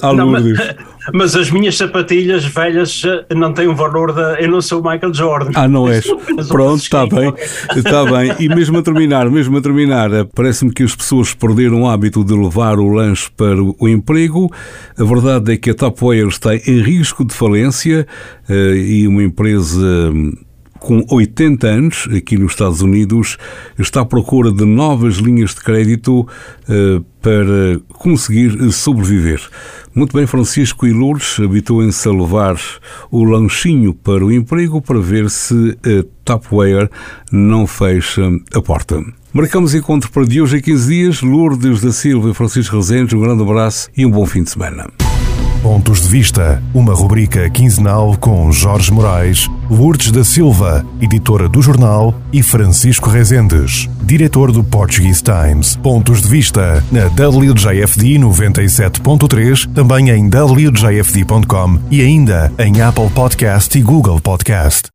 à 0.00 0.10
Lourdes. 0.10 0.58
Mas, 0.58 0.76
mas, 1.12 1.36
as 1.36 1.50
minhas 1.50 1.76
sapatilhas 1.76 2.44
velhas 2.44 3.02
eh, 3.04 3.34
não 3.34 3.52
têm 3.52 3.66
o 3.66 3.74
valor 3.74 4.12
da. 4.12 4.40
Eu 4.40 4.50
não 4.50 4.60
sou 4.60 4.80
o 4.80 4.90
Michael 4.90 5.14
Jordan. 5.14 5.50
Ah, 5.54 5.68
não 5.68 5.88
és? 5.90 6.06
Pronto, 6.48 6.82
está 6.82 7.06
bem. 7.06 7.32
Está 7.76 8.04
bem. 8.04 8.34
E 8.38 8.48
mesmo 8.48 8.78
a 8.78 8.82
terminar, 8.82 9.30
mesmo 9.30 9.56
a 9.56 9.60
terminar, 9.60 10.12
eh, 10.12 10.24
parece-me 10.34 10.72
que 10.72 10.82
as 10.82 10.94
pessoas 10.94 11.34
perderam 11.34 11.82
o 11.82 11.88
hábito 11.88 12.24
de 12.24 12.34
levar 12.34 12.78
o 12.78 12.88
lanche 12.88 13.30
para 13.36 13.56
o 13.62 13.88
emprego. 13.88 14.50
A 14.98 15.04
verdade 15.04 15.52
é 15.52 15.56
que 15.56 15.70
a 15.70 15.74
Tupperware 15.74 16.28
está 16.28 16.54
em 16.54 16.82
risco 16.82 17.24
de 17.24 17.34
falência 17.34 18.06
eh, 18.48 18.74
e 18.76 19.08
uma 19.08 19.22
empresa 19.22 20.12
com 20.82 21.04
80 21.08 21.66
anos, 21.66 22.08
aqui 22.14 22.36
nos 22.36 22.52
Estados 22.52 22.82
Unidos, 22.82 23.38
está 23.78 24.00
à 24.00 24.04
procura 24.04 24.50
de 24.50 24.64
novas 24.64 25.14
linhas 25.16 25.54
de 25.54 25.60
crédito 25.60 26.20
uh, 26.20 27.00
para 27.20 27.80
conseguir 27.92 28.72
sobreviver. 28.72 29.40
Muito 29.94 30.16
bem, 30.16 30.26
Francisco 30.26 30.86
e 30.86 30.92
Lourdes 30.92 31.38
habituem-se 31.38 32.08
a 32.08 32.12
levar 32.12 32.56
o 33.10 33.22
lanchinho 33.24 33.94
para 33.94 34.24
o 34.24 34.32
emprego 34.32 34.82
para 34.82 34.98
ver 34.98 35.30
se 35.30 35.78
a 35.84 36.04
Tupperware 36.24 36.90
não 37.30 37.66
fecha 37.66 38.22
a 38.52 38.60
porta. 38.60 39.02
Marcamos 39.32 39.74
encontro 39.74 40.10
para 40.10 40.24
de 40.24 40.42
hoje 40.42 40.56
a 40.56 40.60
15 40.60 40.88
dias. 40.88 41.22
Lourdes 41.22 41.80
da 41.80 41.92
Silva 41.92 42.30
e 42.30 42.34
Francisco 42.34 42.76
Rezende, 42.76 43.14
um 43.14 43.20
grande 43.20 43.42
abraço 43.42 43.88
e 43.96 44.04
um 44.04 44.10
bom 44.10 44.26
fim 44.26 44.42
de 44.42 44.50
semana. 44.50 44.90
Pontos 45.62 46.02
de 46.02 46.08
Vista, 46.08 46.60
uma 46.74 46.92
rubrica 46.92 47.48
quinzenal 47.48 48.16
com 48.18 48.50
Jorge 48.50 48.92
Moraes, 48.92 49.48
Lourdes 49.70 50.10
da 50.10 50.24
Silva, 50.24 50.84
editora 51.00 51.48
do 51.48 51.62
jornal, 51.62 52.12
e 52.32 52.42
Francisco 52.42 53.08
Rezendes, 53.08 53.88
diretor 54.02 54.50
do 54.50 54.64
Portuguese 54.64 55.22
Times. 55.22 55.76
Pontos 55.76 56.22
de 56.22 56.28
Vista 56.28 56.82
na 56.90 57.06
WJFD 57.06 58.18
97.3, 58.18 59.72
também 59.72 60.10
em 60.10 60.26
WJFD.com 60.28 61.78
e 61.92 62.02
ainda 62.02 62.52
em 62.58 62.80
Apple 62.80 63.08
Podcast 63.10 63.78
e 63.78 63.82
Google 63.82 64.20
Podcast. 64.20 64.90